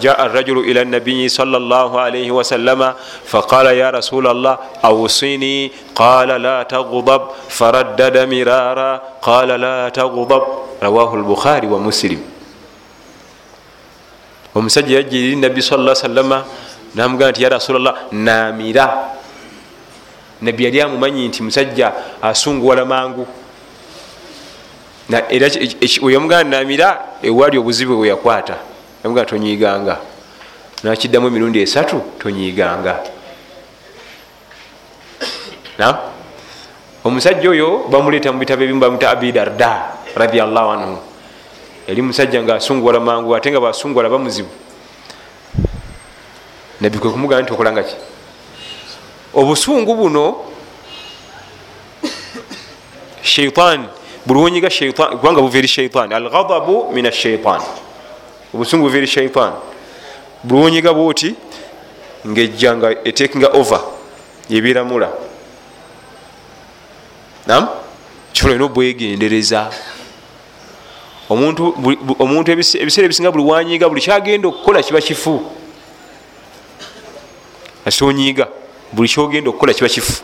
[0.00, 6.64] Jaa rajulu ila nabiyi sal llah alaihi wasalama faqala ya rasul llah ausini qala la
[6.64, 9.02] tagdab faraddada mirara.
[9.20, 10.42] Qala la tagdab
[10.80, 12.20] rawahu lbukhari wa muslim.
[14.54, 16.44] Omusajja yajja eri nabbi sa salama
[16.94, 19.14] namugaa nti ya rasulllah namira
[20.42, 23.26] nabbi yali amumanyi nti musajja asunguwala mangu
[25.28, 25.46] era
[26.02, 28.56] weyamugaa namira ewali obuzibu bweyakwata
[29.04, 29.96] yamugaa tonyiganga
[30.82, 32.94] nakiddamu emirundi esatu tonyiganga
[37.04, 40.98] omusajja oyo bamuleeta mubitabo ebimu bamuta abidarda radiallahu anhu.
[41.88, 44.61] Yali musajja nga asunguwala mangu ate nga basunguwala bamuzibu
[46.82, 47.94] nabbi kwe kumugamba nti okolanga ki?
[49.34, 50.36] Obusungu buno
[53.22, 53.86] sheitan
[54.26, 56.12] bulwonyiga sheitan kubanga buva eri sheitan.
[56.12, 57.60] Alghadabu min asheitan
[58.54, 59.52] obusungu buva eri sheitan.
[60.44, 61.34] Bulwonyiga bwoti
[62.26, 63.80] ngaejja nga etekinga over
[64.50, 65.12] yebiramula
[67.46, 67.68] nam
[68.32, 69.70] kikola olina obwegendereza.
[71.30, 75.61] Omuntu ebiseera ebisinga buli wanyiga buli kyagenda okukola kiba kifu
[77.86, 78.48] asitonyiiga
[78.92, 80.22] buli kyogenda okukola kiba kifu.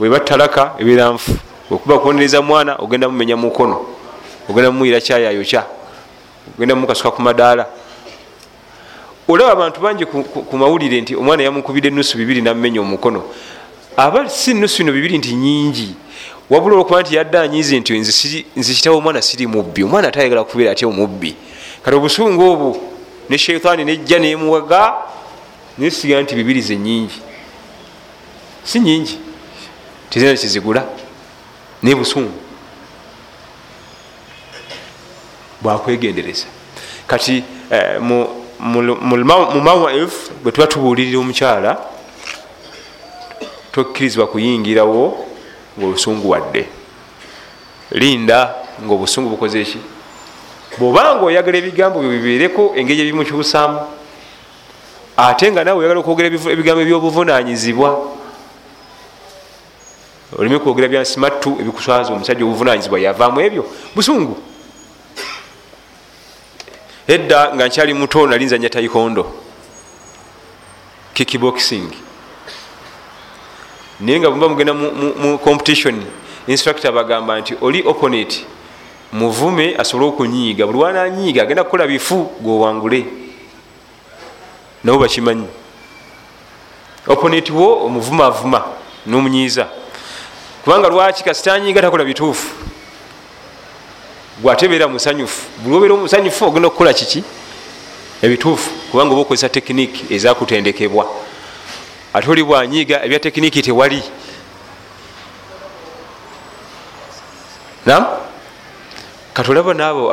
[0.00, 1.32] Weba talaka ebeera nfu.
[1.70, 3.86] Okuba kubonereza mwana ogenda mumenya mukono.
[4.48, 5.64] Ogenda mumuyira kyayayokya
[6.56, 7.66] ogenda mumukasuka ku madaala.
[9.28, 13.22] Olaba abantu bangi ku mawulire nti omwana yamukubira enusu bibiri namumenya omukono.
[13.96, 15.94] Aba si nusu ino bibiri nti nyingi
[16.50, 17.98] wabula olwokuba nti yadde anyize nti
[18.56, 19.84] nze kitawo omwana siri mubbi.
[19.84, 21.36] Omwana atayagala kubeera atya omubbi.
[21.82, 22.89] Kati obusungu obwo
[23.30, 24.94] ne sheitaani nejja nemuwaga
[25.78, 27.20] nesiga nti bibiri ze nyingi
[28.64, 29.18] si nyingi
[30.10, 30.84] tizina kizigula
[31.82, 32.32] naye busungu.
[35.62, 36.46] Bwakwegendereza.
[37.06, 37.44] Kati
[38.00, 38.28] mu
[39.62, 41.78] mawaif bwe tuba tubuulirira omukyala
[43.72, 45.26] tokkirizibwa kuyingirawo
[45.78, 46.66] ngaolusungu wadde.
[47.90, 49.78] Linda ngaobusungu bukoze eki
[50.78, 53.78] bwobanga oyagala ebigambo byo bibeereko engeri ebimukyusaamu
[55.16, 57.90] ate nga nawe oyagala okwogera ebigambo ebyobuvunanyizibwa
[60.38, 63.64] oleme kwogera byansimattu ebikuswaza omusajja obuvunanyizibwa yavaamu ebyo?
[63.94, 64.38] Busungu.
[67.08, 69.26] Edda nga nkyali muto nali nzanya taikondo.
[71.14, 71.90] Kikiboxing
[74.00, 74.74] naye nga bwemuba mugenda
[75.22, 76.04] mu competition
[76.46, 78.46] instructor bagamba nti oli opponent
[79.12, 80.66] muvume asobole okunyiiga.
[80.66, 83.06] Buli wananyiiga agenda kukola bifu gwowangule.
[84.84, 85.46] Nabo bakimanyi
[87.06, 88.64] opponent wo omuvuma avuma
[89.06, 89.68] nomunyiiza.
[90.64, 92.54] Kubanga lwaki kasitanyiiga takola bituufu?
[94.42, 95.46] Gwatebeera musanyufu.
[95.62, 97.24] Buli obeera omusanyufu ogenda okukola kiki?
[98.22, 98.70] Ebituufu.
[98.90, 101.06] Kubanga oba okozesa tekiniki ezakutendekebwa.
[102.14, 104.02] Ate oli bwanyiiga ebya tekiniki tewali.
[107.86, 108.06] Nam
[109.40, 110.12] katolaba naabo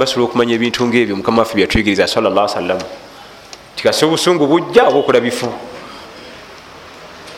[0.00, 2.80] basobola okumanya ebintu ngaebyo mukama waffe byatuyigiriza salllah salam
[3.76, 5.52] tikasi obusungu bujja oba okola bifu?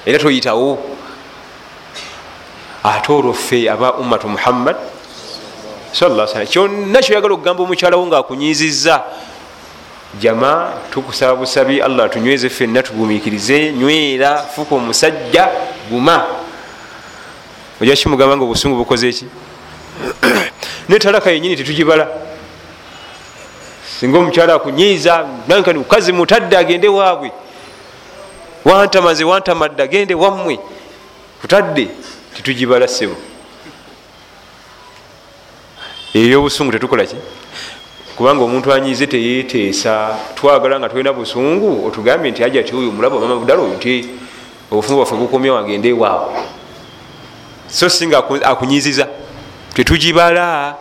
[0.06, 0.78] Era toyitawo?
[2.84, 4.76] Ate olwo ffe aba ummatu muhammad
[5.90, 9.02] kyonna kyoyagala okugamba omukyalawo ngaakunyiziza
[10.22, 15.50] jama tukusaba busabi allah tunyweze ffenna tugumikirize nywera fuka omusajja
[15.90, 16.22] guma.
[17.82, 19.26] Oja kimugamba nga obusungu bukoze eki
[20.88, 22.08] netalaka yenyini tetugibala.
[23.98, 27.32] Singa omukyala akunyiiza nankani mukazi mutadde agende waabwe.
[28.64, 30.58] Wantamaze wantamadde agende wammwe.
[31.40, 31.88] Kutadde
[32.34, 33.16] tetugibala sebo
[36.14, 37.16] eyobusungu tetukolaki
[38.16, 43.36] kubanga omuntu anyize teyeteesa twagala nga tulina busungu otugambye nti aja ti oyo mulaba mama
[43.36, 44.08] budala oyo nti
[44.70, 46.34] obufumu bwaffe bukomya wagende ewaabwe
[47.68, 49.06] so singa akunyiziza
[49.78, 50.74] tetugibala.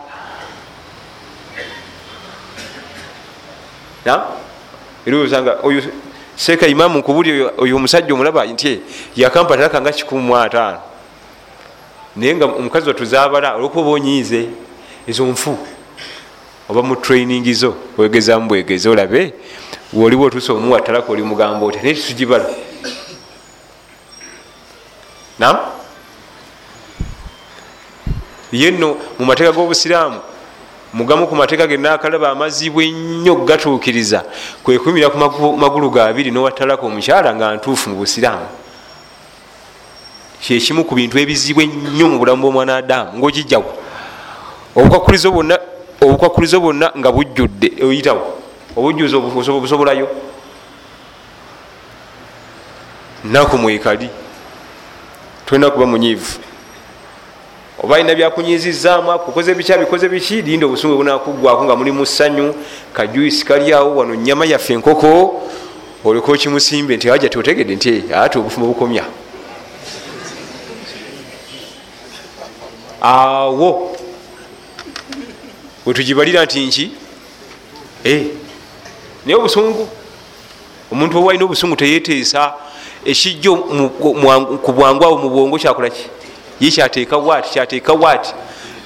[5.06, 5.82] Eroosanga oyo
[6.36, 8.80] seeka imamu nkubuli oyo omusajja omulaba nti
[9.16, 10.80] yakampatalaka nga kikumu ataano.
[12.16, 14.48] Naye nga omukazi watuzabala olwokuba onyiize
[15.06, 15.58] ezo nfu
[16.68, 19.34] oba mu training zo wegezamu bwegeze olabe
[19.92, 22.46] woliwo otuusa omuwatalaka oli mugamba oti naye tetugibala.
[25.38, 25.77] Nam
[28.52, 30.20] ye nno mu mateeka g'obusiraamu
[30.92, 34.24] mugamu ku mateeka genakalaba amazibwa ennyo gatuukiriza
[34.64, 35.18] kwekumira ku
[35.56, 38.48] magulu gabiri nowatalaka omukyala nga ntuufu mu busiraamu.
[40.40, 43.68] Kyekimu ku bintu ebizibwa ennyo mu bulamu bwomwana adamu ngaogijjawo
[44.74, 45.58] obukwakulizo bwonna
[46.00, 48.38] obukwakulizo bwonna nga bujjudde oyitawo?
[48.76, 50.08] Obujjuzi obusobolayo
[53.24, 54.08] naku mwekali
[55.46, 56.47] tulina kuba munyiivu
[57.82, 62.54] oba alina byakunyizizaamu akukoze bikya bikoze biki linda obusungu bunakugwako nga muli musanyu
[62.92, 65.42] kajuisi kaliawo wano nyama yaffe enkoko.
[66.04, 69.04] Oleko kimusimbe nti aja totegedde nti ate obufumu bukomya.
[73.00, 73.96] Awo.
[75.86, 76.90] Wetugibalira nti nki
[79.26, 79.88] naye obusungu
[80.92, 82.54] omuntu oba alina obusungu teyeteesa
[83.04, 83.56] ekijjo
[84.64, 86.06] ku bwangu awo mu bwongo kyakolaki
[86.60, 88.34] ye kyateeka waati kyateeka waati.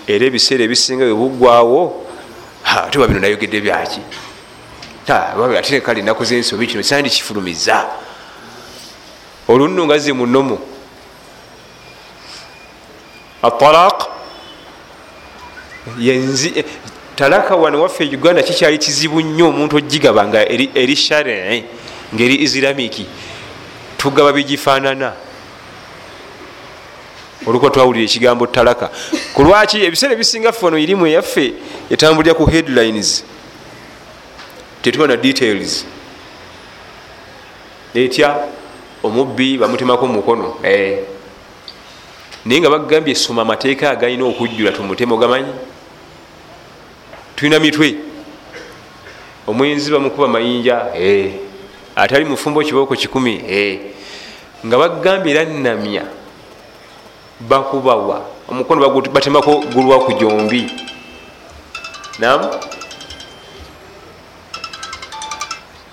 [0.06, 2.06] Era ebiseera ebisinga bwebugwawo
[2.90, 4.00] tuba bino nayogedde byaki?
[5.58, 7.87] Ate kale enaku zensobi kino sandi kifulumiza.
[9.48, 10.58] Olunno nga ze munomu
[13.42, 14.06] atalaq
[15.98, 16.64] yenzi
[17.16, 21.64] talaka wano waffe uganda kikyali kizibu nnyo omuntu ogigaba nga eri shari
[22.14, 23.06] ngaeri islamiki
[23.98, 25.12] tugaba bigifaanana
[27.46, 28.90] olukuba twawulira ekigambo talaka
[29.35, 31.52] kulwaki ebiseera ebisinga ffe wano irimu eyaffe
[31.90, 33.24] etambulira ku headlines
[34.83, 35.87] tetuba na details.
[37.94, 38.37] Etya?
[39.02, 45.52] Omubbi bamutemako mumukono naye nga bagambye soma amateeka agalina okujjula tumutemo gamanyi?
[47.37, 47.94] Tulina mitwe.
[49.46, 50.87] Omwenzi bamukuba mayinja
[51.96, 53.42] atali mufumbo kibooko kikumi
[54.66, 56.02] nga bagambye era namya
[57.48, 58.22] bakubawa.
[58.48, 60.70] Omukono batemako gulwa ku jombi.
[62.18, 62.50] Nam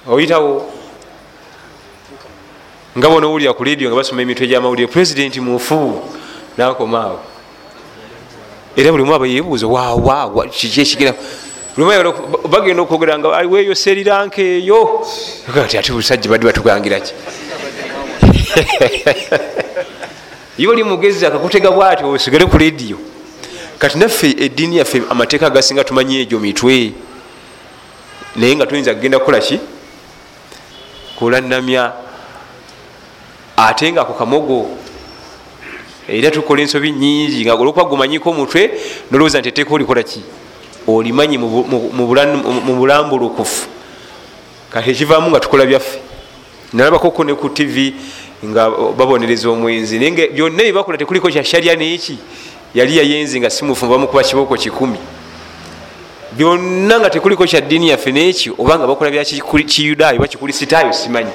[0.08, 0.72] oyitawo?
[2.98, 6.02] Nga bona owulira ku ledio nga basoma emitwe gyamawulire pulezidenti mufu
[6.58, 7.20] nakomaawo
[8.76, 11.14] era buli mwaba yebuuza wawa kiki ekigenda
[12.50, 15.06] bagenda okwogera nga aliweeyo seriranka eyo?
[15.68, 17.14] Ti ate busajja badde batugangiraki
[20.60, 22.98] ye oli mugezi akakutega bwati osigale ku lediyo
[23.80, 26.94] kati naffe eddiini yaffe amateeka agasinga tumanyi egyo mitwe.
[28.36, 29.60] Naye nga tuyinza kugenda kukolaki
[31.16, 31.92] kulanamya
[33.58, 34.70] ate nga ku kamogo
[36.08, 38.72] era tukola ensobi nyingi nga olwokuba gumanyiko omutwe
[39.12, 40.22] nolowooza nti eteeka olikolaki
[40.88, 43.68] olimanyi mu bulambulukufu.
[44.70, 46.00] Kati ekivaamu nga tukola byaffe.
[46.74, 47.94] Nalabakoko ne ku tv
[48.46, 52.18] nga babonereza omwenzi naye nga byonna byebakola tekuliko kyasharya neeki
[52.76, 54.98] yali yayenzi nga simufumba bamukuba kibooko kikumi.
[56.32, 61.32] Byonna nga tekuliko kya ddiini yaffe neekyo oba nga bakola byakiyudaayo oba kikulisitaayo simanyi.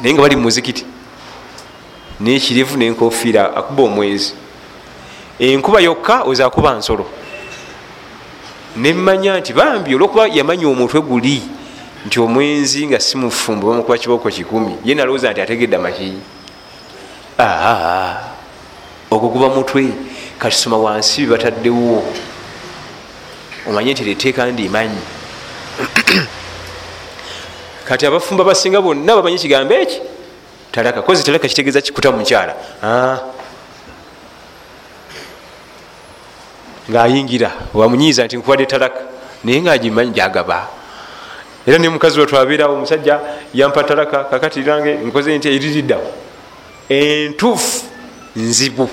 [0.00, 0.84] Naye nga bali mumuzikiti
[2.20, 4.34] nekirivu nenkofiira akuba omwezi.
[5.38, 7.06] Enkuba yokka oza akuba nsolo.
[8.76, 11.42] Nemanya nti bambi olwokuba yamanya omutwe guli
[12.06, 16.20] nti omwenzi nga simufumba bamukuba kibooko kikumi ye nalowooza nti ategedde amakiyi
[19.10, 19.92] ogwo guba mutwe.
[20.38, 22.04] Katisoma wansi bibataddewo
[23.68, 25.00] omanye nti leteeka ndimanyi.
[27.88, 30.00] Kati abafumba basinga bonna bamanyi kigambo eki?
[30.72, 31.02] Talaka.
[31.02, 32.54] Kozi talaka kitegeeza kikuta mukyala.
[36.90, 39.00] Ngaayingira wamunyiiza nti nkuwadde talaka
[39.44, 40.68] naye ngaagimanyi gyagaba
[41.66, 43.20] era ne mukazi we twabeerawo omusajja
[43.54, 46.12] yampa talaka kakati range nkoze nti eririddawo.
[46.88, 47.84] Entuufu
[48.36, 48.88] nzibu.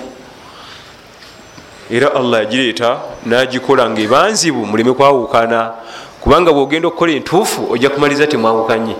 [1.90, 5.72] Era allah yagireeta nagikola nga eba nzibu muleme kwawukana.
[6.20, 8.96] Kubanga bwogenda okukola entuufu ojja kumaliza temwawukanye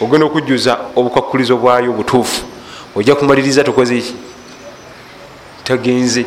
[0.00, 2.44] ogenda okujjuza obukwakulizo bwayo obutuufu
[2.96, 4.14] ojja kumaliriza tokozeki
[5.64, 6.26] tagenze.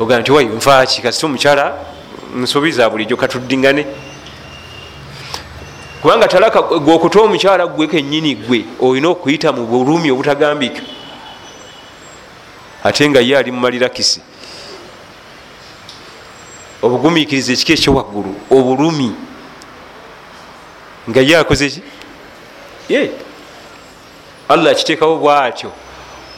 [0.00, 1.02] Ogaa nti wayo nfaaki.
[1.02, 1.74] Kasita omukyala
[2.36, 3.86] nsuubiza bulijjo katuddingane.
[6.02, 10.82] Kubanga talaka gweokuta omukyala gwe kenyini gwe olina okuyita mu bulumi obutagambika
[12.84, 14.20] ate nga ye ali mumalirakisi
[16.82, 19.10] obugumikiriza ekika ekyowaggulu obulumi.
[21.10, 21.82] Nga ye akozeki
[22.88, 23.10] ye.
[24.48, 25.72] Allah akiteekawo bwatyo.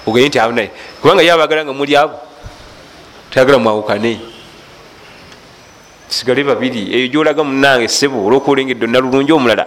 [0.06, 0.70] Oganye nti abunaye
[1.00, 2.16] kubanga ye abagala nga muli abo.
[3.30, 4.20] Tayagala mwawukane
[6.10, 6.90] sigale babiri.
[6.92, 9.66] Eyo gyolaga munange sebo olwokuolengedde nalulungi omulala.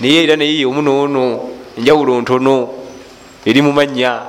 [0.00, 1.40] Naye era naye omunoono
[1.78, 2.68] enjawulo ntono
[3.44, 4.22] eri mumanya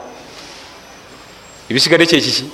[1.70, 2.46] ebisigadde kyekiki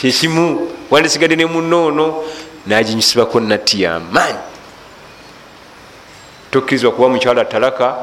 [0.00, 2.22] kyekimu wandisigadde ne munoono
[2.66, 4.38] naginyusibako natti yamaanyi
[6.50, 7.96] tokkirizwa kuba mukyala talaka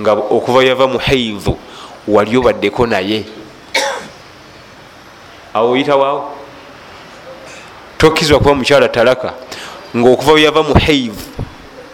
[0.00, 1.58] nga okuva yava mu haivu
[2.08, 3.24] wali obaddeko naye.
[5.54, 6.37] Awo oyitawaawo
[7.98, 9.34] tokkirizwa kuba mukyala talaka
[9.96, 11.22] nga okuva yava mu haivu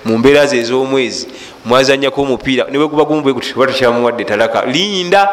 [0.04, 1.28] mu mbeera ze ez'omwezi
[1.64, 2.64] mwazanyako omupiira.
[2.70, 4.64] Niweguba gumu bweguti oba tukyamuwadde talaka?
[4.66, 5.28] Linda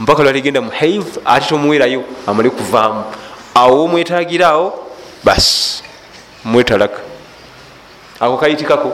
[0.00, 3.04] mpaka lwaligenda mu haivu ate tomuwerayo amale kuvaamu.
[3.54, 4.86] Awo omwetagiraawo
[5.24, 5.82] basi
[6.44, 7.00] mwetalaka
[8.20, 8.92] ako kayitikako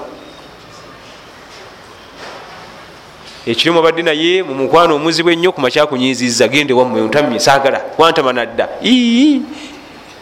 [3.46, 8.68] ekirimu abadde naye mu mukwano omuzibu ennyo kumakyakunyiziza gende wammwe ntamye saagala wantama nadda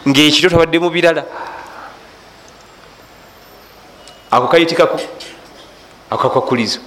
[0.07, 1.25] ngaekiro tabadde mu birala.
[4.31, 4.99] Ako kayitikako
[6.09, 6.79] ako kakwakulizo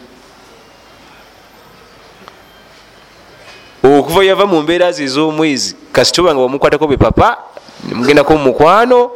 [3.83, 7.39] okuva yava mu mbeera ze ez'omwezi kasitoba nga wamukwatako be papa
[7.85, 9.11] nemugendako mumukwano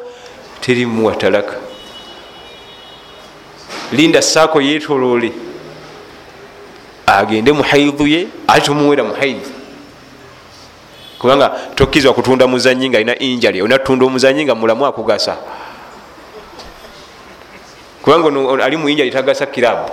[0.60, 1.56] terimuwa talaka
[3.92, 5.32] linda saako yetolole
[7.06, 9.51] agende muhaidhu ye ate tomuwera muhaidhu
[11.22, 15.36] kubanga tokkizwa kutunda muzanyi nga alina injali olina tutunda omuzanyi nga mulamu akugasa.
[18.02, 19.90] Kubanga ali muinjali tagasa kirabu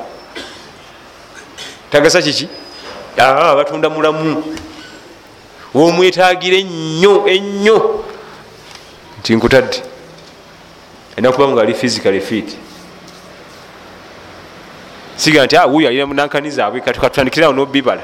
[1.92, 2.50] tagasa kiki?
[3.16, 4.44] Batunda mulamu.
[5.74, 8.06] Womwetagira ennyo ennyo.
[9.20, 9.84] Nti nkutadde.
[11.14, 12.58] Alina kuba nga ali physical fit.
[15.16, 18.02] Siga nti wuyo alina munankani zaabwe katutandikirawo nobibala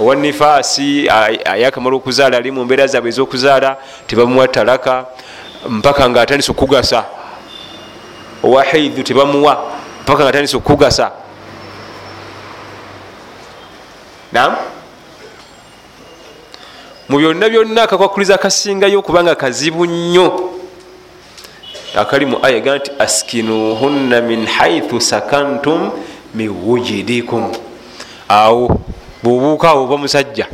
[0.00, 1.08] owa nifaasi
[1.44, 3.76] ayakamala okuzaala ali mu mbeera zaabwe ezokuzaala
[4.06, 5.06] tebamuwa talaka
[5.68, 7.04] mpaka nga atandisa okugasa
[8.42, 9.72] owa haidhu tebamuwa
[10.02, 11.10] mpaka nga atandisa okugasa
[14.32, 14.56] nam
[17.08, 20.52] mu byonna byonna akakwakuliza akasingayo okubanga kazibu nnyo.
[21.96, 25.90] Akali mu aya ga nti askinuhunna min haithu sakantum
[26.34, 27.52] miwujidikum
[28.28, 28.80] awo
[29.22, 30.46] bwobuukaawo oba musajja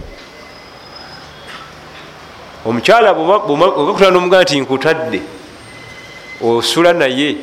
[2.64, 5.20] omukyala obakutana nomugaa nti nkutadde
[6.42, 7.36] osula naye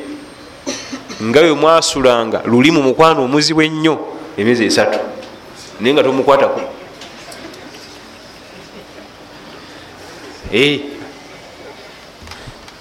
[1.22, 3.94] nga we mwasulanga luli mu mukwano omuzibu ennyo
[4.36, 4.98] emyezi esatu
[5.80, 6.60] naye nga tomukwatako.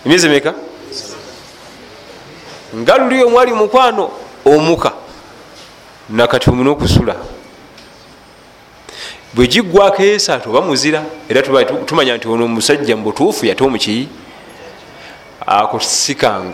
[0.05, 0.53] Emyezi emeka?
[2.75, 4.11] Nga luli omwali mukwano
[4.45, 4.91] omuka
[6.09, 7.15] nakati omuna okusula
[9.33, 11.41] bwe giggwako esatu oba muzira era
[11.85, 14.07] tumanya nti ono omusajja mubutuufu yate omuki?
[15.45, 16.53] Ako sikangu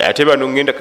[0.00, 0.72] ate bano ngenda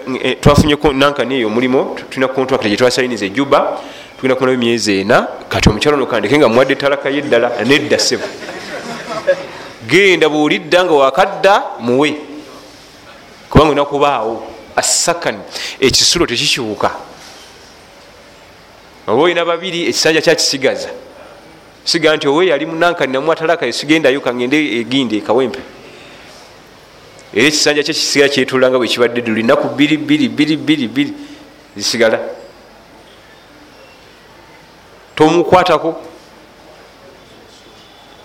[0.41, 3.79] twafunyeko nankani eyo omulimo tulina kontrakta gyetwasayiniza ejuba
[4.17, 8.27] tugenda kubonayo emyezi ena kati omukyalo no kandike nga muwadde talaka yeddala nedda sebo
[9.87, 12.15] genda bwolidda nga wakadda muwe.
[13.49, 14.43] Kubanga olina kubaawo
[14.75, 15.39] asakani
[15.79, 16.91] ekisulo tekikiwuka
[19.11, 20.89] oba olina babiri ekisanja kyakisigaza
[21.83, 25.59] siga nti owe yali munankani namwatalaka esigendayo kangende egindi ekawempe
[27.33, 31.13] era ekisanja kye kisigala kyetulanga bwe kibadde dde lunaku biri biri biri biri biri
[31.75, 32.19] zisigala.
[35.15, 35.95] Tomukwatako.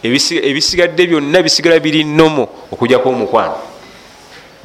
[0.02, 3.75] Ebisigadde byonna bisigala biri nomo okujjako omukwano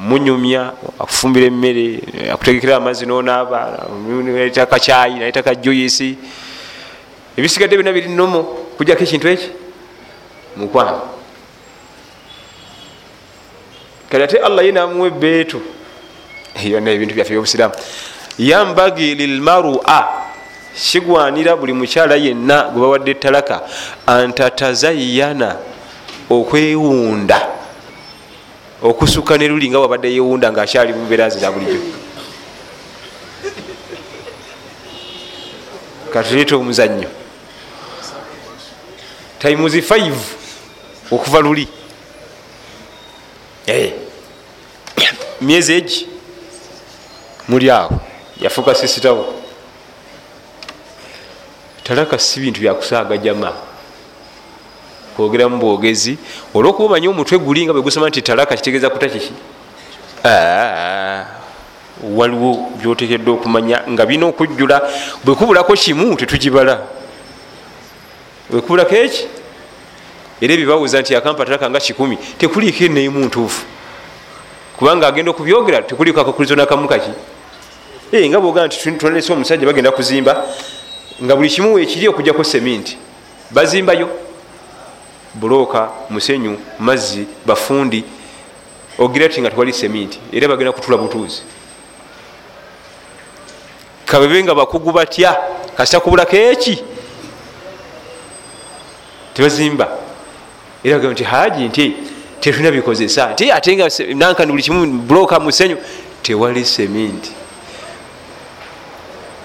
[0.02, 2.00] munyumya akufumbira emmere
[2.32, 3.86] akutegekera amazzi nonaaba
[4.24, 6.16] naleta kacyayi naleta kajoyisi
[7.36, 8.40] ebisigadde byonna biri nomo
[8.74, 9.50] okujjako ekintu eki?
[10.56, 11.00] Mukwano.
[14.10, 15.62] Kati ate allah ye namuwa ebeetu
[16.70, 17.74] yonna ebintu byaffe byobusiraamu.
[18.38, 20.08] Yambagi lilmarua
[20.74, 23.60] kigwanira buli mukyala yenna gwe bawadde etalaka
[24.06, 25.56] antatazayana
[26.30, 27.61] okwewunda
[28.82, 31.80] okusukka ne luli nga wabadde yewunda ngaakyali mumbeera ze za bulijjo.
[36.12, 37.08] Katuleeta omuzannyo.
[39.38, 40.12] Taimuzi 5
[41.10, 41.68] okuva luli.
[43.66, 43.92] Eh.
[45.40, 46.08] myezi egi
[47.48, 48.00] muli awo.
[48.40, 49.34] Yafuuka sisitawo.
[51.84, 53.71] Talaka si bintu byakusaaga jama
[55.16, 56.18] kwogera mu bwogezi
[56.54, 59.32] olwokuba omanyi omutwe guli nga bwegusoma nti talaka kitegeeza kuta kiki
[62.02, 64.82] waliwo byotekedde okumanya nga birina okujjula
[65.24, 66.80] bwekubulako kimu tetugibala.
[68.50, 69.26] Bwekubulako eki?
[70.40, 73.64] Era ebibawuza nti akampa talaka nga kikumi tekuliiko eneimu ntuufu
[74.76, 77.12] kubanga agenda okubyogera tekuliiko akakulizo nakamu kaki?
[78.12, 80.44] Nga bwogaa nti tunalese omusajja bagenda kuzimba
[81.22, 82.98] nga buli kimu wekiri okujjako seminti
[83.50, 84.08] bazimbayo
[85.34, 88.04] buloka musenyu mazzi bafundi
[88.98, 91.42] ogira ti nga tewali seminti era bagenda kutula butuuzi.
[94.06, 95.36] Kabebe nga bakugu batya
[95.76, 96.84] kasita kubulako eki?
[99.34, 99.88] Tebazimba.
[100.84, 101.96] Era bagamba nti haji nti
[102.40, 105.76] tetulina bikozesa nti ate nga nankani buli kimu buloka musenyu
[106.22, 107.32] tewali seminti.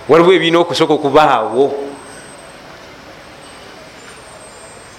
[0.10, 1.87] Waliwo ebirina okusooka okubaawo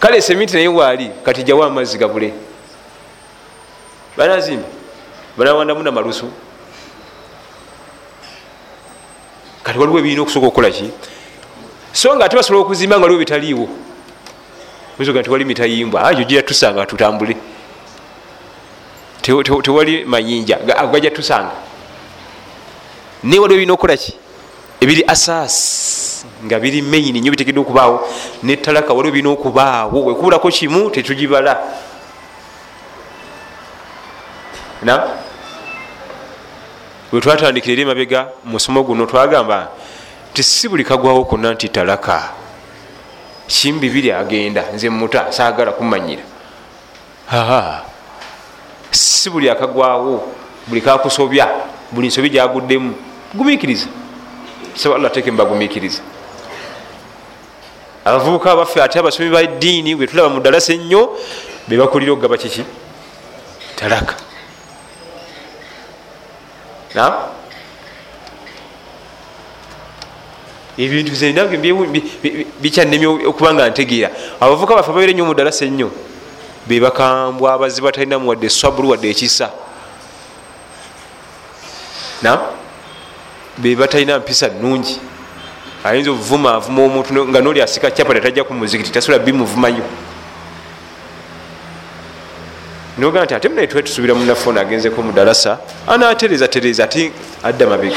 [0.01, 2.33] kale seminti naye waali kati jawo amazzi gabule.
[4.17, 4.69] Banazimba
[5.37, 6.31] banawandamu namalusu
[9.63, 10.91] kati waliwo ebirina okusooka okukolaki
[11.93, 13.69] so nga ate basobola okuzimba nga waliwo bitaliiwo.
[15.01, 17.37] Oga tewali mitayimbwa ajo gira tusanga tutambule.
[19.63, 20.59] Tewali mayinja
[20.93, 21.53] gajja tusanga
[23.23, 24.15] naye waliwo ebirina okukolaki
[24.81, 28.09] ebiri asas nga biri main nyo bitekedde okubaawo.
[28.43, 30.05] Netalaka waliwo birina okubaawo.
[30.05, 31.59] Wekubulako kimu tetugibala.
[34.83, 35.09] Na?
[37.13, 39.69] Wetwatandikira eri emabega musomo guno twagamba
[40.33, 42.33] nti si buli kagwawo konna nti talaka
[43.47, 46.23] kimu bibiri agenda nze muta saagala kumanyira.
[48.91, 50.33] Si buli akagwawo
[50.67, 51.49] buli kakusobya
[51.93, 52.95] buli nsobi gyaguddemu
[53.35, 53.87] gumiikiriza
[54.75, 56.01] saba allah teke mbagumikiriza
[58.09, 61.13] abavubuka baffe ate abasomi ba ddiini bwetulaba mu ddalasa ennyo
[61.69, 62.65] bebakulira okugaba kiki?
[63.77, 64.17] Talaka
[70.79, 71.57] ebintu zenange
[72.63, 74.11] bikyanemi okuba nga ntegeera.
[74.41, 75.91] Abavubuka baffe babeire nnyo mu ddalasa ennyo
[76.67, 79.51] bebakambwa abazi batalinamu wadde swabulu wadde ekisa.
[83.59, 85.01] Bebatalina mpisa nungi
[85.85, 89.85] ayinza obuvuma avuma omuntu nga noli asika capati atajja ku muzikiti tasobola bimuvumayo
[92.99, 97.13] nogaa nti ate munaye tuwe tusubira munaffe agenzeko mudalasa anatereza tereza ati
[97.43, 97.97] adda mabega.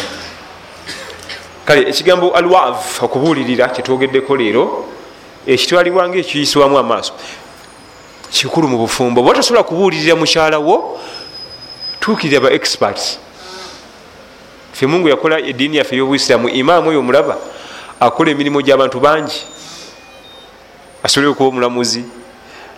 [1.66, 4.86] Kale ekigambo alwav okubuulirira kyetwogeddeko leero
[5.48, 7.14] ekitwalibwa nga ekiyisibwamu amaaso.
[8.30, 9.22] Kikulu mu bufumbo.
[9.22, 11.00] Oba tosobola kubuulirira mukyalawo
[12.00, 13.20] tuukirira ba experts.
[14.74, 17.38] Fe mungu yakola ediini yaffe eyobuisiramu imaamu oyo omulaba
[18.02, 19.46] akola emirimu gy'abantu bangi.
[21.04, 22.04] Asobole okuba omulamuzi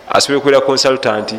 [0.08, 1.34] asobole okubeera consultant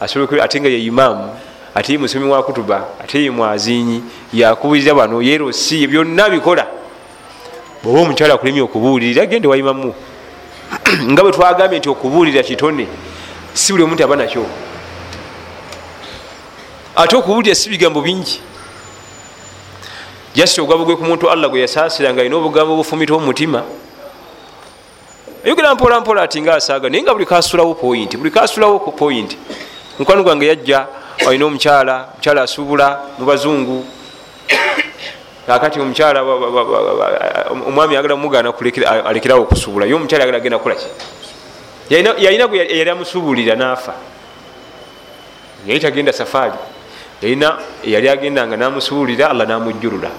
[0.00, 1.30] asobole ate nga ye imaamu
[1.74, 4.02] ate ye musomi wa kutuba ate ye mwazinyi
[4.32, 6.66] yakubulira bano yerosi byonna bikola.
[7.82, 9.94] Bweoba omukyala akulemye okubuulirira gende waimamu
[11.10, 12.86] nga bwe twagambye nti okubuulira kitone
[13.54, 14.46] si buli omuntu aba nakyo.
[16.96, 18.49] Ate okubuulira si bigambo bingi
[20.34, 23.62] jasi ogwabo gwe ku muntu allah gwe yasaasira nga alina obugambo obufumita omutima.
[25.44, 29.36] Ayogera mpola mpola ati nga asaaga naye nga buli kasulawo point buli kasulawo ku point.
[29.98, 30.86] Mukwano gwange yajja
[31.26, 33.84] alina omukyala omukyala asuubula mu bazungu.
[35.46, 36.22] Kakati omukyala
[37.66, 38.52] omwami yagala mugana
[39.04, 40.86] alekerawo okusuubula ye omukyala yagala agenda kukolaki
[41.90, 43.94] yalina gwe yali amusuubulira naafa
[45.66, 46.54] yali tagenda safaari
[47.22, 50.10] yalina eyali agendanga namusuubulira allah namujjulula.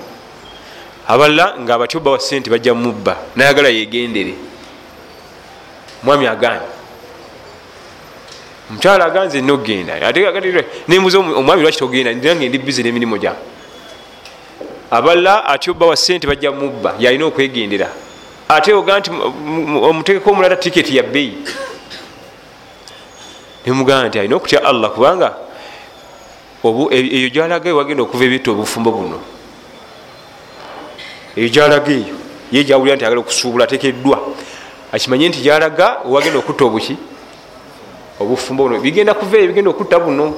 [1.08, 4.34] Abalala nga abatyo bawa sente bajja mubba nayagala yegendere
[6.04, 6.68] mwami aganye
[8.70, 9.94] omukyala aganze nogenda
[10.88, 12.14] nembuza omwami lwaki togenda?
[12.14, 13.36] Nange ndi bizi nemirimu gya.
[14.92, 17.90] Abalala ati oba wa sente bajja mubba yalina okwegendera.
[18.50, 21.38] Ate oga nti omutekeko omulala tiketi ya bbeyi
[23.66, 25.34] nemugamba nti alina okutya allah kubanga
[26.64, 29.18] eyo gyalaga eyo wagenda okuva ebyetta obufumbo buno.
[31.36, 32.16] Eyo gyalaga eyo.
[32.52, 34.20] Ye jawulira nti agala okusuubula atekeddwa.
[34.92, 36.98] Akimanye nti gyalaga wagenda okutta obuki?
[38.20, 38.80] Obufumbo buno.
[38.80, 40.36] Bigenda kuva eyo bigenda okutta buno.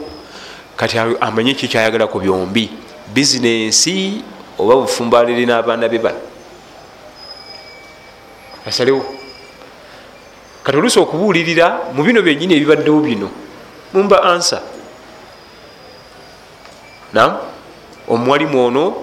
[0.77, 2.71] Kati amanye ki kyayagala ku byombi?
[3.13, 4.23] Bizinensi
[4.57, 6.23] oba bufumbo aliri n'abaana be bano.
[8.65, 9.03] Asalewo.
[10.63, 13.27] Kati oluusi okubuulirira mu bino byenyini ebibaddewo bino
[13.93, 14.72] mumba ansa
[18.07, 18.95] omuwalimu ono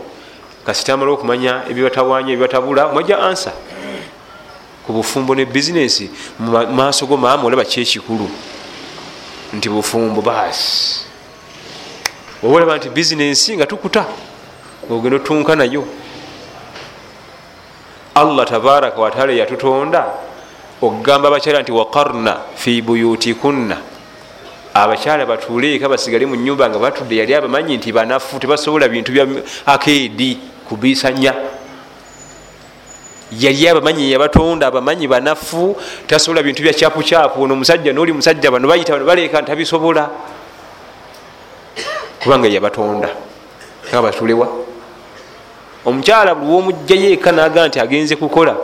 [0.66, 3.52] kasitamala okumanya ebibatawanya ebibatabula mwajja ansa
[4.86, 8.28] ku bufumbo ne bizinesi mumaaso go maama olaba kyekikulu.
[9.52, 11.06] Nti bufumbo baasi
[12.42, 14.04] oba olaba nti bizinesi nga tukuta
[14.90, 15.84] ogenda otunka nayo.
[18.14, 20.06] Allah tabaraka wataala yatutonda
[20.82, 23.76] okugamba abakyala nti waqarna fi buyutikunna
[24.74, 29.26] abakyala batuuleeka basigale mu nyumba nga batudde yali abamanyi nti banafu tebasobola bintu bya
[29.66, 31.34] akeedi kubisanya.
[33.30, 37.42] Yali abamanyi yabatonda abamanyi banafu tasobola bintu bya kyapukyapu.
[37.42, 40.10] Ono omusajja noli musajja bano bayita bano baleeka ntabisobola
[42.22, 43.08] kubanga yabatonda
[43.90, 44.48] nga batulewa.
[45.84, 48.56] Omukyala buli womugjayo eka naga nti agenze kukola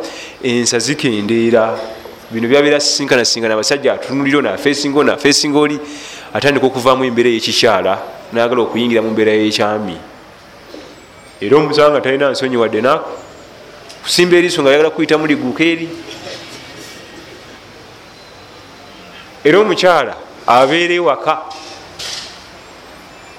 [0.42, 1.78] ensa zikendeera
[2.30, 5.80] bino byabeera sinkanasinkana abasajja atunuliro nafesinga nafesinga oli
[6.34, 7.98] atandika okuvaamu embeera yekikyala
[8.32, 9.96] nagala okuyingira mu mbeera yekyami.
[11.40, 13.10] Era omusawa nga talina nsonyi wadde naku
[14.02, 15.88] kusimba eriiso nga yagala kuyita muliguuka eri.
[19.44, 20.16] Era omukyala
[20.46, 21.42] abeera ewaka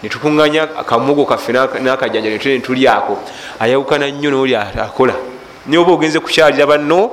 [0.03, 3.19] netukuŋanya akamugo kaffe nakajanja netulyako
[3.59, 5.15] ayawukana nnyo noli akola.
[5.67, 7.11] Naye oba ogenze kukyalira banno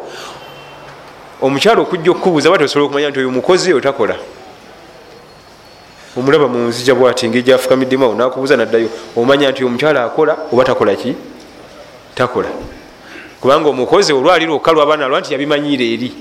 [1.44, 4.16] omukyalo okujja okubuuza ba tosobola okumanya nti oyo mukozi otakola
[6.16, 11.14] omulaba munzija bwati ngeri gyafukamiddemu awo nakubuuza naddayo omanya nti omukyala akola oba takola ki?
[12.14, 12.48] Takola.
[13.40, 16.12] Kubanga omukozi olwaliro okalwa abaana lwa nti yabimanyiire eri.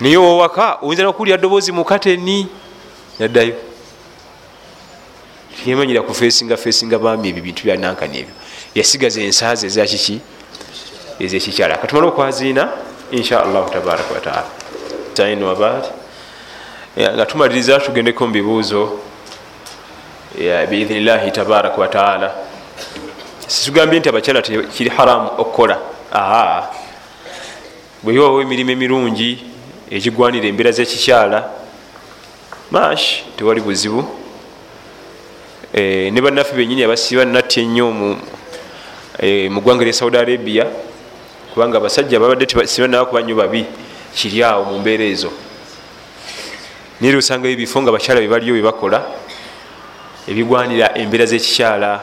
[0.00, 2.46] Naye owaka oyinza nokuwulira ddoboozi mukateni
[3.18, 3.54] naddayo.
[5.66, 8.34] Yemanyira ku fesinga fesinga bami ebyo bintu byanankani ebyo
[8.74, 10.20] yasigaza ensaazi ezakiki
[11.20, 12.68] ezekikyala katumale okwaziina
[13.10, 14.50] inshaallahu tabaraka wataala
[15.14, 15.84] sain wabad
[16.98, 18.98] nga tumaliriza tugendeko mu bibuuzo.
[20.70, 22.34] Biidhinillahi tabaraka wataala
[23.46, 25.78] situgambye nti abakyala kiri haramu okukola.
[26.12, 26.62] Aa
[28.02, 29.44] bwewawo emirimu emirungi
[29.90, 31.50] ekigwanira embeera zekikyala.
[32.70, 34.04] Mash tewali buzibu.
[35.74, 40.66] Ne bannaffe benyini abasiba natya ennyo mu ggwanga lya saudi arabia
[41.58, 43.66] kubanga abasajja babadde sibanaba nnyo babi
[44.14, 45.26] kiri awo mu mbeera ezo.
[47.00, 49.02] Naye osangayo ebifo nga abakyala bebaliyo bebakola
[50.30, 51.98] ebigwanira embeera zekikyala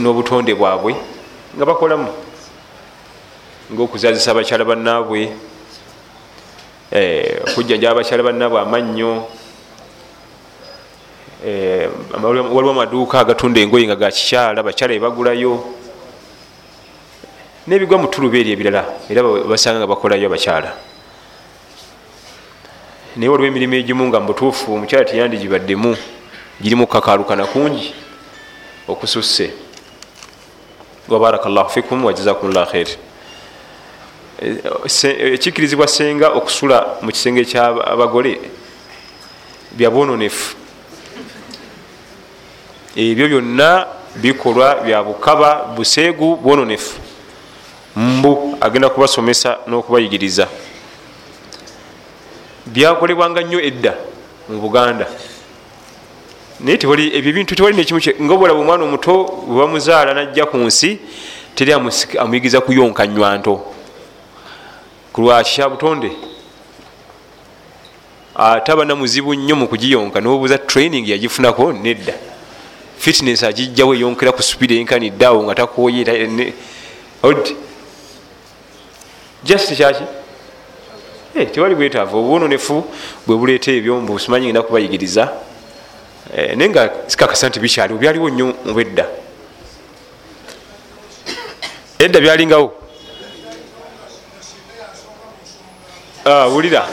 [0.00, 0.96] n'obutonde bwabwe
[1.52, 2.08] nga bakolamu.
[3.76, 5.20] Ngaokuzazisa abakyala bannaabwe
[7.52, 9.28] okujjanjaba abakyala bannaabwe amannyo
[12.24, 15.81] waliwo amaduuka agatunda engoyi nga gakikyala bakyala bebagulayo
[17.66, 20.74] nebigwa mu tuluba eri ebirala era basanga nga bakolayo abakyala.
[23.16, 25.96] Naye waliwo emirimu egimu nga mubutuufu omukyala teyandigibaddemu
[26.62, 27.94] girimu kakalukana kungi
[28.88, 29.50] okususse.
[31.08, 32.88] Wabaraka llahu fikum wajazakum llah khair.
[35.34, 38.40] Ekikirizibwa senga okusula mu kisenge kyabagole
[39.72, 40.56] byabwononefu
[42.96, 43.86] ebyo byonna
[44.16, 47.01] bikolwa bya bukaba buseegu bwononefu
[47.96, 50.48] mbu agenda kubasomesa n'okubayigiriza.
[52.66, 53.94] Byakolebwanga nnyo edda
[54.48, 55.06] mu buganda.
[56.60, 60.98] Naye tewali ebyo bintu tewali nekimu nga obulaba omwana omuto webamuzaala najja ku nsi
[61.54, 63.60] teri amuyigiriza kuyonka nywanto
[65.12, 66.10] kulwaki kya butonde
[68.34, 72.14] ate aba namuzibu nnyo mu kugiyonka nobuuza training yagifunako nedda.
[72.98, 76.54] Fitness agijjawo eyonkera ku supidi enkaniddeawo nga takoye
[79.44, 80.04] just kyaki?
[81.52, 82.18] Tewali bwetaavu.
[82.18, 82.84] Obwononefu
[83.26, 85.28] bwe buleeta ebyo mbusimanyi ngenda kubayigiriza.
[86.56, 89.06] Naye nga sikakasa nti bikyaliwo byaliwo nnyo mubedda
[91.98, 92.74] edda byalingawo?
[96.24, 96.86] Ah, wulira.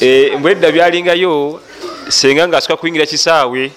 [0.00, 1.60] Eh, mbwedda byalingayo
[2.08, 3.72] senga ngaasooka kuyingira kisaawe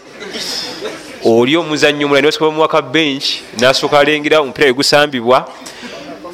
[1.26, 3.28] oli omuzannyo omulala nibasoka bamuwaka bench
[3.60, 5.38] nasooka alengera omupiira wegusambibwa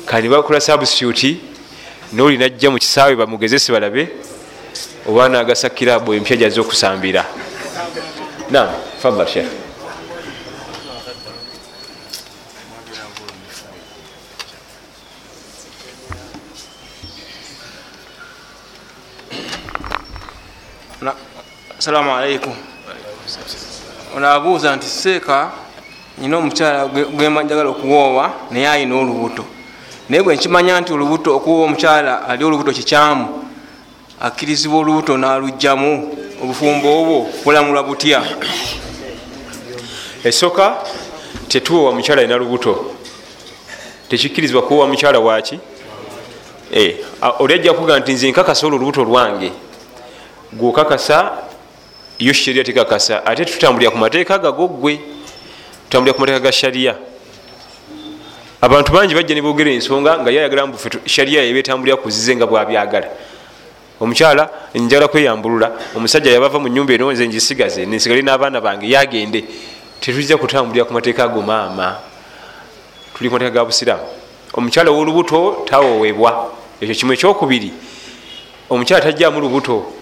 [0.06, 1.38] kandi bakola substitute
[2.14, 4.10] noli najja mu kisaawe bamugezese balabe
[5.08, 7.26] oba nagasa kirabu empya gyaze okusambira.
[8.52, 8.68] Nam
[9.02, 9.28] fadal
[21.02, 21.16] Na-
[21.78, 22.54] assalamu alaikum
[24.16, 25.51] ono abuuza nti seeka
[26.18, 29.45] nyina omukyala gwe- gwemanjagala okuwoowa naye ayina olubuto.
[30.10, 33.45] Naye bwe nkimanya nti olubuto okuwoowa omukyala ali olubuto kikyamu
[34.22, 38.22] akkirizibwa olubuto n'alugjamu obufumbo obwo bulamulwa butya?
[40.24, 40.78] Esooka
[41.47, 42.91] tetuwowa mukyala alina lubuto.
[44.10, 45.60] Tekikkirizibwa kuwowa mukyala waki
[46.72, 46.95] Eh,
[47.39, 49.51] oli ajja kuga nti nze nkakasa olwo olubuto lwange.
[50.53, 51.32] Gwokakasa
[52.20, 54.99] yo sheria tekakasa ate tutambulira ku mateeka gago gwe
[55.86, 56.95] tutambulira ku mateeka ga sharia
[58.61, 63.07] abantu bangi bajja nebogera ensonga nga yayagala mbufe sharia yebetambulira kuzize nga bwabyagala
[63.99, 69.43] omukyala njagala kweyambulula omusajja yabava mu nyumba eno nze njisigaze nensigale n'abaana bange yagende.
[69.99, 71.99] Tetujja kutambulira ku mateeka ago maama.
[73.13, 74.07] Tuli ku mateeka ga busiraamu.
[74.53, 76.32] Omukyala w'olubuto tawoowebwa
[76.82, 77.72] ekyo kimu ekyokubiri
[78.70, 79.99] omukyala tajjamu lubuto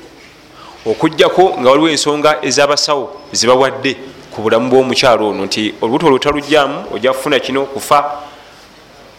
[0.92, 3.98] okugjako nga waliwo ensonga ez'abasawo zibawadde
[4.32, 8.22] ku bulamu bw'omukyala ono nti olubuto olwo talugjamu ojja kufuna kino kufa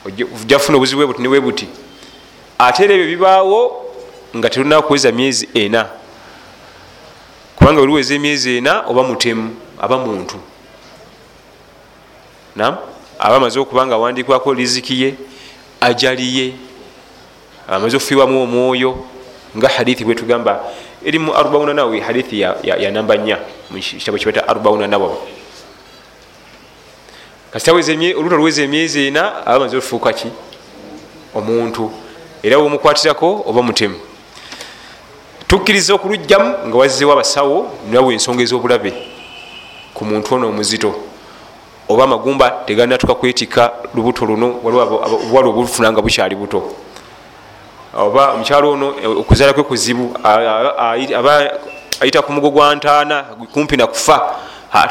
[0.07, 1.67] ojja kufuna obuzibu buti ne bwe buti.
[2.59, 3.61] Ate era ebyo bibaawo
[4.37, 5.87] nga terunaa kuweza myezi ena.
[7.57, 10.37] Kubanga weliweza emyezi ena oba mutemu aba muntu.
[12.57, 12.77] Nam
[13.19, 15.15] aba amaze okuba nga awandikwako liziki ye
[15.81, 16.53] ajali ye
[17.69, 19.05] amaze okufiibwamu omwoyo
[19.57, 20.65] nga hadithi bwetugamba
[21.05, 23.39] eri mu arubauna nawawi hadithi ya, ya, ya namba nya
[23.71, 25.17] mukitabo kibata arubauna nawawi
[27.53, 30.29] kasitaweza olubuto luweza emyezi ena aba amaze okufuuka ki?
[31.35, 31.91] Omuntu.
[32.43, 33.97] Era womukwatirako oba mutemu.
[35.47, 38.93] Tukkiriza okulugjamu nga wazzewo abasawo nawe ensonga ez'obulabe
[39.95, 40.95] ku muntu ono omuzito.
[41.89, 46.88] Oba amagumba teganatuka kwetika lubuto luno waliwo obufuna nga bukyali buto
[47.95, 51.53] oba omukyalo ono okuzaala kwe kuzibu aba
[52.01, 53.23] ayita ku mugo gwa ntaana
[53.53, 54.37] kumpi nakufa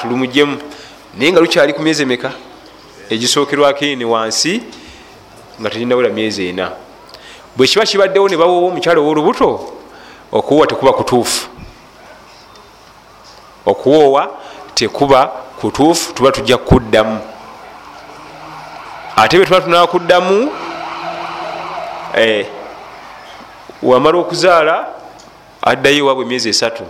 [0.02, 0.58] tulumugjemu
[1.18, 2.32] naye nga lukyali ku myezi emeka?
[3.10, 4.64] Egisookerwako ene wansi
[5.62, 6.72] nga teginawera myezi ena.
[7.56, 9.50] Bwe kiba kibaddewo ne bawowa omukyalo ow'olubuto
[10.32, 11.48] okuwoowa tekuba kutuufu.
[13.66, 14.30] Okuwoowa
[14.74, 15.28] tekuba
[15.62, 17.20] kutuufu tuba tujja kuddamu.
[19.16, 20.52] Ate bwe tuba tunaba kuddamu
[22.18, 22.46] eh,
[23.84, 24.88] wamala okuzaala
[25.62, 26.84] addayo ewaabwe emyezi esatu.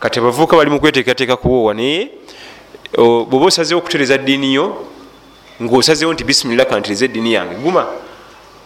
[0.00, 2.08] Kati abavuuka bali mu kweteekateeka kuwoowa naye
[2.98, 4.86] o, bwoba osazewo okutereza ddiini yo
[5.62, 7.86] ngaosazewo nti bisimillah kantereza eddiini yange guma.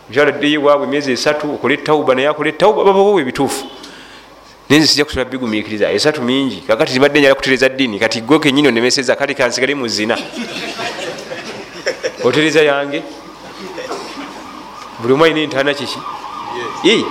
[0.09, 3.65] Mukyala addeyo ewaabwe emyezi esatu okole tauba naye akole tauba babawowa ebituufu
[4.69, 6.57] naye nze sijja kusobola bigumiikiriza esatu mingi.
[6.67, 10.19] Kakati zibadde njala kutereza ddiini kati gwe kenyini onemeseza kale kansigale mu zina.
[12.25, 13.03] Otereza yange
[15.05, 15.99] buli omu alina entaana kiki
[16.85, 17.05] i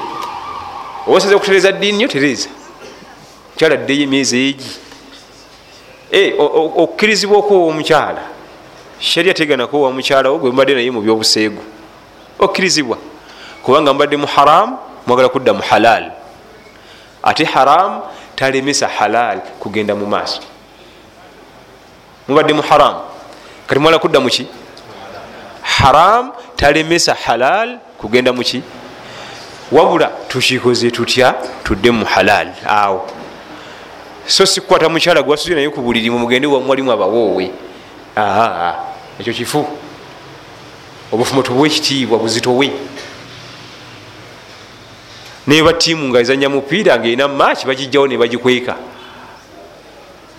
[1.07, 2.49] obasaze okutereza ddiini yo tereza
[3.53, 4.71] mukyala addeyo emyezi egi
[6.13, 8.21] Eh, o- o- okkirizibwa okuwa omukyala.
[8.99, 11.57] Sharia tegana kuwa mukyala wo gwe mubadde naye mu byobuseegu.
[12.39, 12.97] Okkirizibwa.
[13.65, 14.77] Kubanga mubadde mu haram
[15.07, 16.11] mwagala kudda mu halal.
[17.23, 18.01] Ate haram
[18.35, 20.41] talemesa halal kugenda mu maaso.
[22.27, 22.95] Mubadde mu haram.
[23.67, 24.45] Kati mwala kudda muki
[25.83, 28.61] haram talemesa halal kugenda muki
[29.71, 31.35] wabula tukikoze tutya?
[31.63, 32.47] Tudde mu halal.
[32.67, 33.09] Awo.
[34.27, 37.51] So sikukwata mukyala gwasuze naye ku buliri mumugende wamwalimu abawoowe.
[38.17, 38.73] Aa
[39.19, 39.67] ekyo kifu.
[41.11, 42.71] Obufumo tubuwe ekitiibwa buzitowe.
[45.47, 48.75] Neba tiimu nga ezanya mupiira ngaerina maaki bagijjawo ne bagikweka.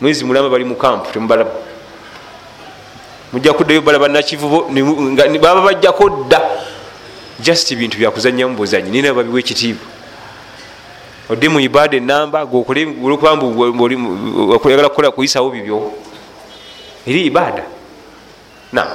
[0.00, 1.50] Mwezi mulamba bali mu kampu temubalaba
[3.34, 4.70] mujja kuddayo balaba nakivubo
[5.42, 6.40] baba bajjako dda
[7.42, 9.86] just bintu byakuzanyamu buzanyi nina babiwa ekitiibwa.
[11.28, 15.92] Odde mu ibada enamba gwokulokubambayagala kukola kuyisawo bibyo.
[17.06, 17.64] Eri ibada
[18.72, 18.86] na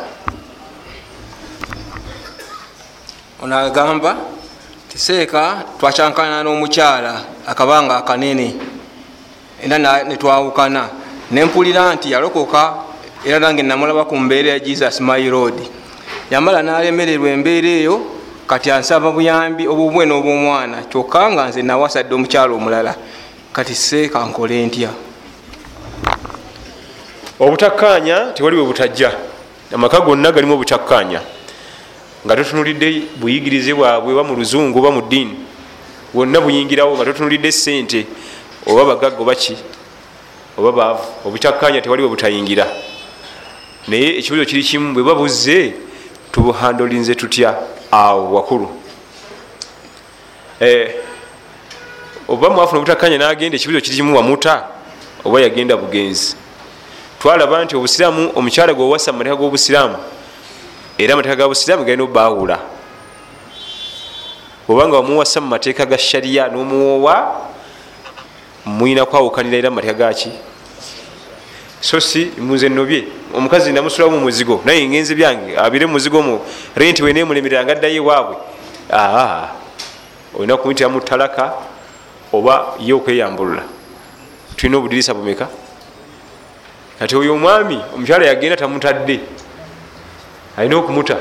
[3.44, 4.18] ono agamba
[4.90, 8.56] tiseeka twakyankana n'omukyala akabanga akanene.
[9.64, 10.90] Era na- netwawukana
[11.32, 12.74] nempulira nti yalokoka
[13.26, 15.56] era nange namulaba ku mbeera ya jesus my road
[16.32, 22.96] yamala nalemererwa embeera eyo kati ansaba buyambi obubwe n'obwomwana kyokka nga nze nawasadde omukyalo omulala.
[23.54, 24.90] Kati seeka nkole ntya?
[27.40, 29.12] Obutakkaanya tewali bwe butajja.
[29.74, 31.22] Amaka gonna galimu obutakkaanya.
[32.26, 32.88] Nga totunulidde
[33.22, 35.36] buyigirize bwabwe oba mu luzungu oba mu ddiini
[36.14, 38.06] bwonna buyingirawo nga totunulidde sente
[38.66, 39.56] oba bagagga oba ki
[40.58, 41.06] oba baavu.
[41.26, 42.66] Obutakkaanya tewali bwe butayingira
[43.90, 45.74] naye ekibuzo kiri kimu bwe babuzze
[46.32, 47.56] tubuhandolinze tutya?
[47.92, 48.70] Awo wakulu
[50.60, 50.92] Eh,
[52.28, 54.64] oba mwafuna obutakkaanya nagenda ekibuzo kiri kimu wamuta
[55.26, 56.36] oba yagenda bugenzi.
[57.22, 59.98] Twalaba nti obusiraamu omukyala gwewassa mu mateeka g'obusiraamu
[60.98, 62.60] era amateeka ga busiraamu galina obbawula.
[64.70, 67.16] Obanga wamuwasa mu mateeka ga shariya n'omuwoowa
[68.66, 70.32] mwina kwawukanira era mu mateeka gaki
[71.82, 76.40] so si muze nobye omukazi namusulawo mu muzigo naye ngenzi byange abire mu muzigo mu
[76.76, 78.36] renti wenemulemerera nga addayo ewaabwe.
[78.92, 79.48] Aa
[80.36, 81.54] olina kumuyitira mu talaka
[82.34, 83.64] oba ye okweyambulula.
[84.56, 85.48] Tulina obudirisa bumeka?
[87.00, 89.20] Kati oyo omwami omukyala yagenda tamutadde.
[90.58, 91.18] Alina okumuta?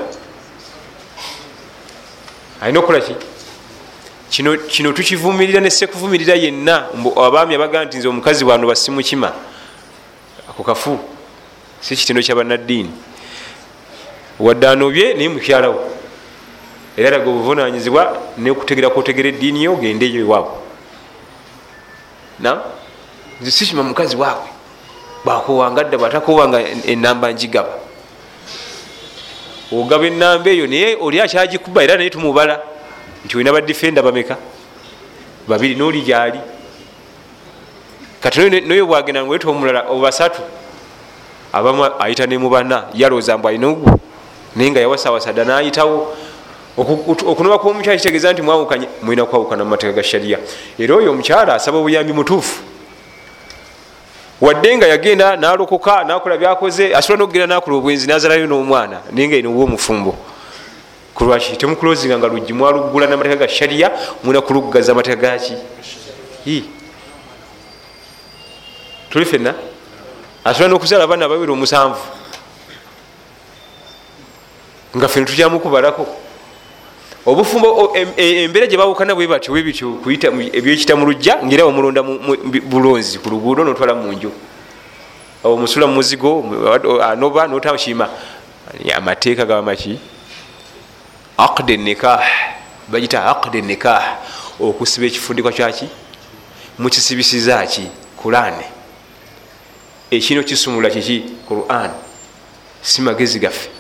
[2.61, 3.15] Alina okukolaki
[4.69, 6.87] kino tukivumirira nesekuvumirira yenna
[7.17, 9.33] abaami abagaa nti nze omukazi wano basimukima
[10.59, 10.99] ako kafu.
[11.81, 12.91] Si kitendo kyabanaddiini
[14.41, 15.91] wadde anobye naye mukyalawo.
[16.97, 20.51] Era laga obuvunanyizibwa nekutegera kwotegera eddiini yo ogendeyo ewaabwe.
[22.41, 22.63] Na
[23.51, 24.51] sikima mukazi waabwe
[25.25, 27.79] bwakowanga dda bwatakowanga enamba njigaba.
[29.73, 32.61] Ogaba enamba eyo naye oli akyagikuba era naye tumubala
[33.25, 34.37] nti olina badifenda bameka?
[35.47, 36.41] Babiri noli gyali
[38.21, 40.43] kati noyo bwagenda ngweta omulala obasatu
[41.53, 44.01] abamu ayita nemubana yalooza mbu alina ogwo
[44.57, 46.17] naye nga yawasawasa dda nayitawo
[47.27, 50.39] okunoba kwomukyala kitegeeza nti mwawukanye mulina kwawukana mu mateeka ga shariya
[50.79, 52.63] era oyo omukyala asaba obuyambi mutuufu.
[54.41, 59.51] Wadde nga yagenda nalokoka nakola byakoze asobola nokugenda nakola obwenzi nazalayo n'omwana naye nga ino
[59.51, 60.15] obwomufumbo
[61.15, 63.91] kulwaki temukulozinga nga luggi mwaluggula namateeka ga shariya
[64.23, 65.55] mulina kuluggaza amateeka gaki
[69.11, 69.55] tuli fenna
[70.45, 72.01] asobola nokuzala abaana abawera omusanvu.
[74.97, 76.07] Nga fena tutyamukubalako
[77.27, 80.01] obufumbo embeera gye bawukana bwe batyo bwe bityo
[80.53, 82.03] ebyekita mu lujja ngaera omulonda
[82.65, 84.33] bulonzi ku luguudo notwala munju
[85.45, 86.41] omusula mu muzigo
[87.05, 88.09] anoba notakima
[88.97, 90.01] amateeka gabamaki
[91.37, 92.25] aqd nikah
[92.89, 94.17] bagita aqd nikah
[94.61, 95.89] okusiba ekifundikwa kyaki
[96.79, 97.91] mukisibisiza ki
[100.11, 101.25] ekino kisumula kiki?
[101.49, 101.91] Quran.
[102.83, 103.71] Si magezi gaffe.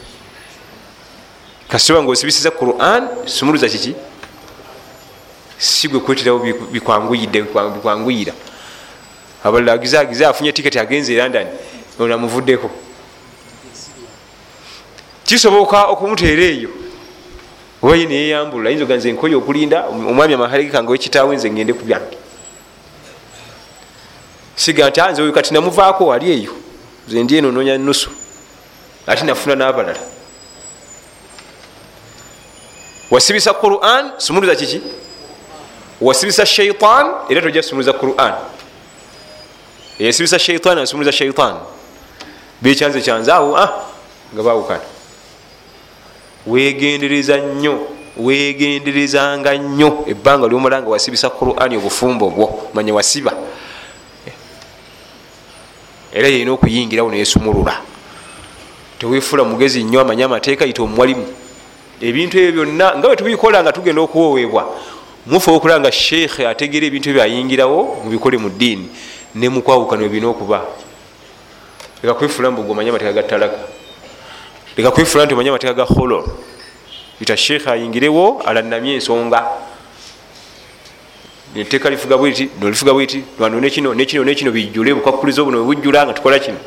[1.69, 3.95] Kasitoba nga osibisiza quran sumuluza kiki?
[5.59, 6.39] Si gwe kweterawo
[6.73, 8.33] bikwanguyidde bikwanguyira.
[9.45, 11.47] Abalala agizagize afunye tiketi agenze e london
[11.99, 12.71] onamuvuddeko
[15.25, 16.71] kisoboka okumuteera eyo.
[17.83, 22.17] Oba ye neyeyambulula ayinza oganze enkoye okulinda omwami amahalegeka wekitaawe nze ngende ku byange
[24.59, 26.53] siga nti anze oyo kati namuvaako wali eyo.
[27.09, 28.11] Ze ndi eno noonya nusu
[29.07, 30.01] ate nafuna n'abalala.
[33.11, 34.81] Wasibisa quran sumuluza kiki?
[36.01, 38.35] Wasibisa shaitan era tojja sumuluza quran.
[39.99, 41.57] Eyasibisa shaitan asumuluza shaitan
[42.63, 43.71] bekyanze kyanze awo ah,
[44.35, 44.83] nga bawukana
[46.47, 47.87] wegendereza nnyo
[48.17, 50.05] wegenderezanga nnyo.
[50.07, 53.33] Ebbanga lyomala nga wasibisa quran obufumbo bwo manya wasiba
[56.19, 57.79] era yeyina okuyingirawo neyesumulula
[58.99, 61.27] tewefula mugezi nnyo amanye amateeka yita omuwalimu.
[62.01, 64.63] Ebintu ebyo byonna nga bwe tubikola nga tugenda okuwoweebwa
[65.27, 68.87] mufe okulaba nga sheekhe ategeera ebintu ebyo ayingirawo mubikole mu ddiini
[69.35, 70.67] ne mukwawukano ebirina okuba.
[72.03, 73.59] Leka kwefula mbu gomanye amateeka ga talaka
[74.77, 76.27] leka kwefula nti omanye amateeka ga holol
[77.21, 79.47] ita sheekhe ayingirewo alanamye ensonga
[81.57, 83.25] etteeka lifuga bwiti nolifuga bwiti.
[83.39, 86.59] Lwano nekino nekino nekino bijjule bukwakuliza obuno bwebujjula nga tukola kino.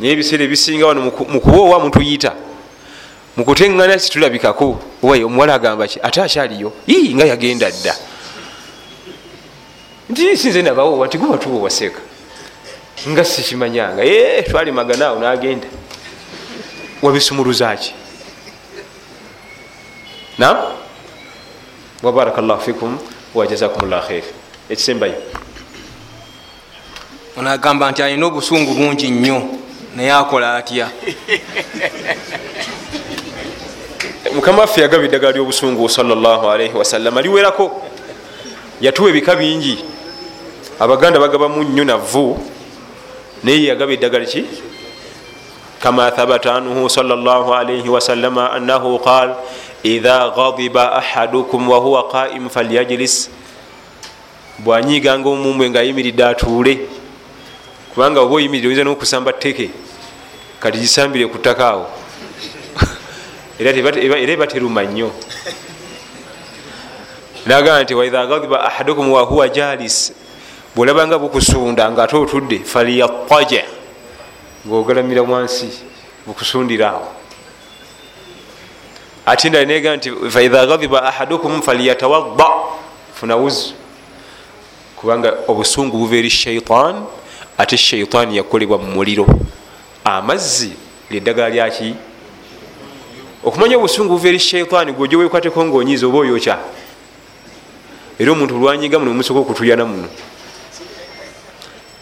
[0.00, 2.32] Naye ebiseera ebisinga wano mukuwoowa mutuyita
[3.36, 5.98] mukuteŋŋana situlabikako wayi omuwala agamba ki?
[6.02, 6.72] Ate akyaliyo?
[6.88, 7.94] Ii nga yagenda dda.
[10.10, 12.00] Nti sinze nabawoowa nti guba tuwoowaseeka
[13.08, 14.04] nga sikimanyanga.
[14.04, 15.66] E twali maganaawo nagenda.
[17.02, 17.94] Wabisumuluzaki
[20.38, 20.56] nam
[22.02, 22.98] wabaraka llahu fikum
[23.34, 24.24] wajazakum llah khair.
[24.70, 25.14] Ekisembayo
[27.36, 29.42] onagamba nti alina obusungu bungi nnyo
[29.96, 30.88] naye akola atya?
[34.34, 37.82] Mukama waffe yagaba eddagala lyobusungu salllahalaihi wasallama liwerako
[38.80, 39.84] yatuwa ebika bingi.
[40.80, 42.38] Abaganda bagaba munyo navu
[43.44, 44.44] naye yagaba eddagala ki?
[45.80, 49.34] Kama thabata anhu salllahalaihi wasallama annahu qal
[49.82, 53.30] idha ghadiba ahadukum wahuwa qaim falyajlis.
[54.58, 56.78] Bwanyiganga omumwe ngaayimiridde atuule
[57.94, 59.70] kubanga oba oyimiridde oyinza nokusamba teke
[60.60, 61.86] kati gisambire ku ttaka awo.
[63.58, 63.70] Era
[64.32, 65.10] ebateruma nnyo.
[67.46, 70.12] Nagaa nti waidha ghadiba ahadukum wahuwa jalis
[70.74, 73.64] bwolabanga bukusunda nga ate otudde falyataja
[74.66, 75.68] ngaogalamira wansi
[76.26, 77.21] bukusundira awo
[79.26, 82.46] ate ndala nega nti faidha ghadiba ahadukum falyatawadda.
[83.14, 83.74] Funa wuzu.
[84.96, 87.04] Kubanga obusungu buva eri shaitan
[87.58, 89.26] ate shaitan yakolebwa mu muliro.
[90.04, 90.72] Amazzi
[91.10, 91.94] lyeddagala lyaki
[93.44, 96.58] okumanya obusungu buva eri shaitan gweojo wekwateko ngaonyiza oba oyokya?
[98.18, 100.08] Era omuntu olwanyiga muno musoka okutuyana muno.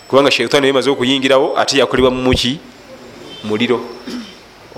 [0.09, 2.59] Kubanga shaitan yemaze okuyingirawo ate yakolebwa mumuki
[3.45, 3.81] muliro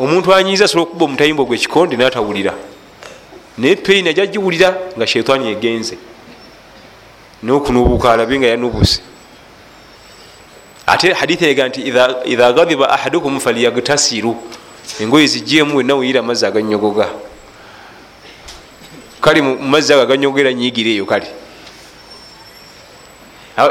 [0.02, 2.54] omuntu anyiza asobola okuba omutayimbo gwe kikonde natawulira.
[3.58, 5.96] Naye peini ajagiwulira nga shaitani egenze.
[7.42, 9.02] Nokunubuka alabe nga yanubuse
[10.86, 11.80] ate hadithi ega nti
[12.24, 14.36] idha ghadiba ahadukum falyagtasiru.
[15.00, 17.08] Engoye zijemu wenna weyira amazzi aganyogoga.
[19.20, 21.26] Kale mumazzi ago aganyogera nyigireeyo kale.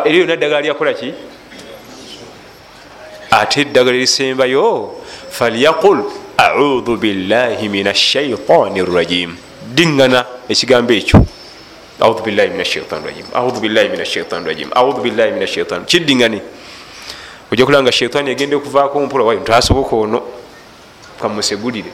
[0.06, 1.14] Eri yonna eddagala lyakolaki
[3.32, 4.96] ate eddagala erisembayo
[5.30, 9.38] falyaqul audhu billahi min ashaitani rrajim
[9.76, 11.26] diŋŋana ekigambo ekyo.
[12.02, 13.26] Audhu billahi min ashaitan rajim.
[13.34, 14.70] Audhu billahi min ashaitan rajim.
[14.74, 16.42] Audhu billahi min ashaitan kiddiŋŋane
[17.52, 20.24] ojja kulaba nga shaitaani egenda okuvaako mpola wayo ntasoboka ono
[21.22, 21.92] kamusegulire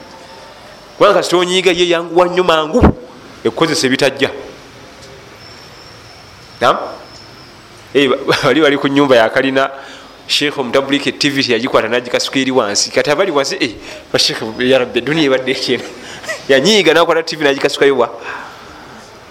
[0.96, 2.80] kubanga kasi tonyiiga ye yanguwa nnyo mangu
[3.44, 4.30] ekukozesa ebitajja.
[8.42, 9.70] Bali bali ku nyumba yakalina
[10.28, 12.90] sheekh omutabulika tv teyagikwata nagikasuka eri wansi.
[12.90, 13.76] Kati abali wansi
[14.12, 15.84] bashekh yarabbi eduniya ebadde ekyena
[16.48, 18.10] yanyiiga nakwata tv nagikasukayo wa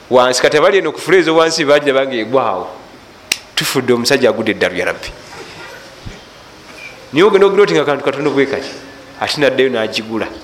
[0.09, 2.67] wansi kati abali eno kufuleezo wansi bagirabanga egwawo
[3.55, 5.07] tufudde omusajja agudde eddalu yarabbi
[7.13, 8.69] niye ogenda ogira oti nga kantu katono bwe kati
[9.21, 10.27] ate naddayo nagigula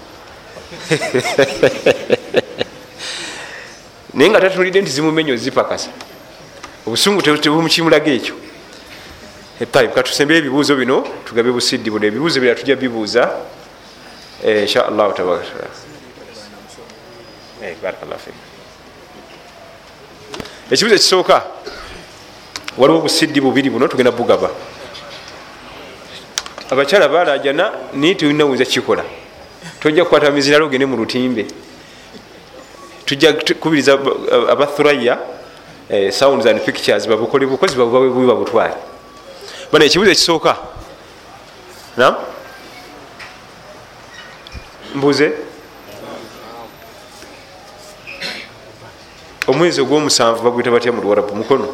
[4.14, 5.89] naye nga tatunulidde nti zimumenyo zipakasa.
[6.86, 8.43] Obusungu tebumukimulaga ekyo
[9.95, 12.06] katusembe ebibuuzo bino tugabe busiddi buno.
[12.06, 13.30] Ebibuuzo bira tujja bibuuza.
[14.43, 15.70] Inshaallahu tabarakatala
[20.72, 21.43] ekibuuzo ekisooka
[22.78, 24.49] waliwo obusiddi bubiri buno tugenda bugaba.
[26.70, 29.04] Abakyala balajana naye telinawuza kikola
[29.80, 31.45] tojja kukwata miziralo ogende mu lutimbe.
[33.06, 33.93] Tujja kubiriza
[34.49, 35.20] abathuraya
[36.12, 38.74] sounds and pictures babukole bukozi babubawe babutwale
[39.74, 40.53] bana ekibuzo ekisooka.
[41.97, 42.15] Nam
[44.95, 45.34] mbuze.
[49.47, 51.36] Omwezi ogwomusanvu bagwita batya mu luwarabu?
[51.36, 51.67] Mukono?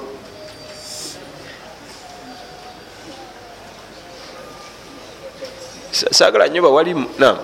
[5.91, 7.37] Sagala nnyo bawalimu nam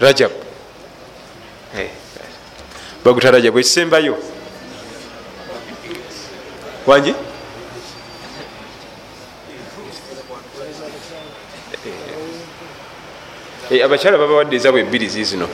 [0.00, 0.30] rajab.
[3.04, 4.14] Baguta rajab ekisembayo.
[6.86, 7.14] Wangi
[13.80, 15.48] abakyala babawadde ezabwe ebbiri zizino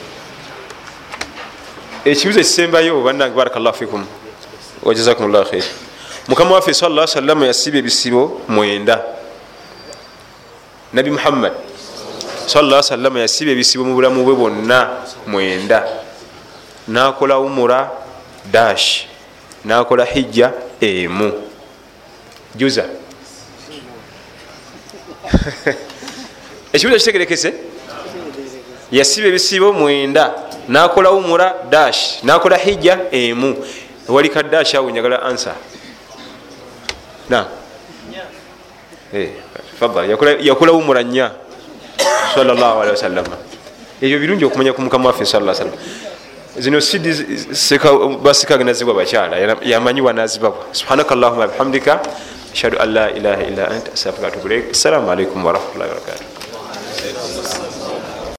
[2.05, 4.07] ekibuzo ekisembayo bannange barakallah fikum.
[4.83, 5.65] Wajazakumllah khair.
[6.29, 9.05] Mukama waffe sala sallama yasiba ebisibo mwenda.
[10.93, 11.53] Nabi muhammad
[12.47, 14.89] sala sallama yasiba ebisibo mu bulamu bwe bwonna
[15.27, 15.85] mwenda.
[16.89, 17.91] Nakola umura
[18.51, 19.07] dash
[19.65, 21.33] nakola hijja emu.
[22.57, 22.85] Juza.
[26.73, 27.55] Ekibuzo kitegerekese
[28.91, 30.35] yasiba ebisibo mwenda
[30.69, 33.57] nakola umura dash nakola hijja emu.
[34.09, 35.55] Wali ka dash awo njagala ansa
[37.29, 37.47] na.
[40.41, 41.31] Yakola umura nya
[42.35, 43.37] salllahalihi wasallama
[44.03, 45.73] ebyo birungi okumanya ku mukama waffe saa salam
[46.59, 47.13] zino sidi
[48.23, 49.37] basikaga nazibwa bakyala.
[49.63, 52.01] Yamanyiwa nazibabwa subhanaka llahuma bihamdika.
[52.53, 57.58] Ashhadu an la ilaha illa anta astaghfiruka wa atubu ilaik assalamu alaikum warahmatullahi wabarakatuh